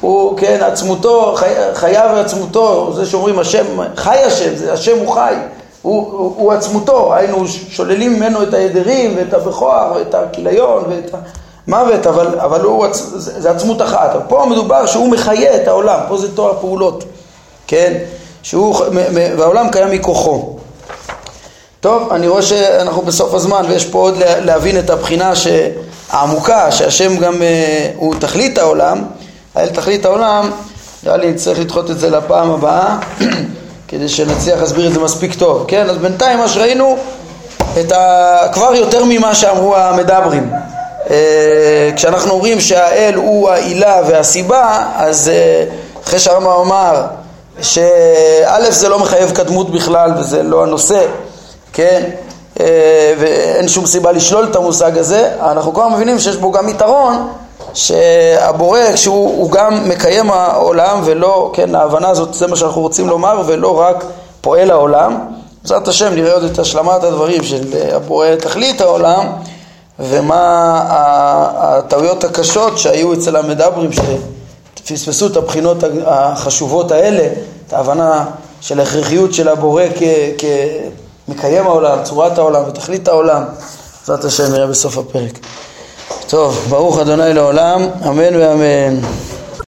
הוא, 0.00 0.38
כן, 0.38 0.58
עצמותו, 0.62 1.34
חי, 1.36 1.50
חייו 1.74 2.10
ועצמותו, 2.14 2.92
זה 2.96 3.06
שאומרים 3.06 3.38
השם, 3.38 3.64
חי 3.96 4.18
השם, 4.18 4.56
זה 4.56 4.72
השם 4.72 4.98
הוא 4.98 5.14
חי. 5.14 5.34
הוא, 5.82 6.12
הוא, 6.12 6.34
הוא 6.36 6.52
עצמותו, 6.52 7.14
היינו 7.14 7.48
שוללים 7.48 8.12
ממנו 8.12 8.42
את 8.42 8.54
ההדרים 8.54 9.14
ואת 9.16 9.34
הבכוח 9.34 9.92
ואת 9.94 10.14
הכיליון 10.14 10.84
ואת 10.88 11.14
המוות, 11.66 12.06
אבל, 12.06 12.40
אבל 12.40 12.60
הוא, 12.60 12.86
זה, 12.92 13.40
זה 13.40 13.50
עצמות 13.50 13.82
אחת. 13.82 14.10
פה 14.28 14.46
מדובר 14.50 14.86
שהוא 14.86 15.08
מחיה 15.08 15.56
את 15.56 15.68
העולם, 15.68 15.98
פה 16.08 16.16
זה 16.16 16.36
תואר 16.36 16.56
פעולות, 16.60 17.04
כן? 17.66 17.92
שהוא, 18.42 18.76
והעולם 19.38 19.70
קיים 19.70 19.90
מכוחו. 19.90 20.56
טוב, 21.80 22.12
אני 22.12 22.28
רואה 22.28 22.42
שאנחנו 22.42 23.02
בסוף 23.02 23.34
הזמן 23.34 23.64
ויש 23.68 23.84
פה 23.84 23.98
עוד 23.98 24.14
להבין 24.18 24.78
את 24.78 24.90
הבחינה 24.90 25.32
העמוקה, 26.10 26.72
שהשם 26.72 27.16
גם 27.16 27.42
אה, 27.42 27.90
הוא 27.96 28.14
תכלית 28.20 28.58
העולם, 28.58 29.04
האל 29.54 29.68
תכלית 29.68 30.04
העולם, 30.04 30.50
נראה 31.02 31.16
לי 31.16 31.30
נצטרך 31.30 31.58
לדחות 31.58 31.90
את 31.90 31.98
זה 31.98 32.10
לפעם 32.10 32.50
הבאה 32.50 32.98
כדי 33.90 34.08
שנצליח 34.08 34.60
להסביר 34.60 34.88
את 34.88 34.92
זה 34.92 35.00
מספיק 35.00 35.34
טוב, 35.34 35.64
כן? 35.68 35.90
אז 35.90 35.96
בינתיים 35.96 36.38
מה 36.38 36.48
שראינו, 36.48 36.96
את 37.80 37.92
ה... 37.92 38.38
כבר 38.52 38.74
יותר 38.74 39.04
ממה 39.04 39.34
שאמרו 39.34 39.76
המדברים. 39.76 40.50
אה, 41.10 41.90
כשאנחנו 41.96 42.32
אומרים 42.32 42.60
שהאל 42.60 43.14
הוא 43.14 43.50
העילה 43.50 44.00
והסיבה, 44.06 44.84
אז 44.96 45.28
אה, 45.28 45.64
אחרי 46.04 46.18
שהרמב"ם 46.18 46.50
אמר 46.50 47.02
שא' 47.62 48.70
זה 48.70 48.88
לא 48.88 48.98
מחייב 48.98 49.30
קדמות 49.30 49.70
בכלל 49.70 50.10
וזה 50.18 50.42
לא 50.42 50.62
הנושא, 50.62 51.06
כן? 51.72 52.02
אה, 52.60 53.14
ואין 53.18 53.68
שום 53.68 53.86
סיבה 53.86 54.12
לשלול 54.12 54.44
את 54.50 54.56
המושג 54.56 54.98
הזה, 54.98 55.30
אנחנו 55.42 55.74
כבר 55.74 55.88
מבינים 55.88 56.18
שיש 56.18 56.36
בו 56.36 56.52
גם 56.52 56.68
יתרון 56.68 57.28
שהבורא 57.74 58.80
כשהוא 58.94 59.50
גם 59.50 59.88
מקיים 59.88 60.30
העולם 60.30 61.00
ולא, 61.04 61.50
כן, 61.54 61.74
ההבנה 61.74 62.08
הזאת 62.08 62.34
זה 62.34 62.46
מה 62.46 62.56
שאנחנו 62.56 62.80
רוצים 62.80 63.08
לומר 63.08 63.42
ולא 63.46 63.80
רק 63.80 64.04
פועל 64.40 64.70
העולם. 64.70 65.18
בעזרת 65.62 65.88
השם 65.88 66.14
נראה 66.14 66.32
עוד 66.32 66.44
את 66.44 66.58
השלמת 66.58 67.04
הדברים 67.04 67.42
של 67.42 67.64
הבורא 67.92 68.34
תכלית 68.34 68.80
העולם 68.80 69.26
ומה 69.98 70.82
הטעויות 71.58 72.24
הקשות 72.24 72.78
שהיו 72.78 73.12
אצל 73.12 73.36
המדברים 73.36 73.90
שפספסו 73.92 75.26
את 75.26 75.36
הבחינות 75.36 75.76
החשובות 76.06 76.92
האלה, 76.92 77.28
את 77.66 77.72
ההבנה 77.72 78.24
של 78.60 78.80
ההכרחיות 78.80 79.34
של 79.34 79.48
הבורא 79.48 79.84
כמקיים 81.28 81.66
העולם, 81.66 81.98
צורת 82.02 82.38
העולם 82.38 82.62
ותכלית 82.68 83.08
העולם. 83.08 83.44
בעזרת 84.00 84.24
השם 84.24 84.52
נראה 84.52 84.66
בסוף 84.66 84.98
הפרק. 84.98 85.38
טוב, 86.30 86.66
ברוך 86.68 86.98
אדוני 86.98 87.34
לעולם, 87.34 87.82
אמן 88.08 88.36
ואמן. 88.36 89.00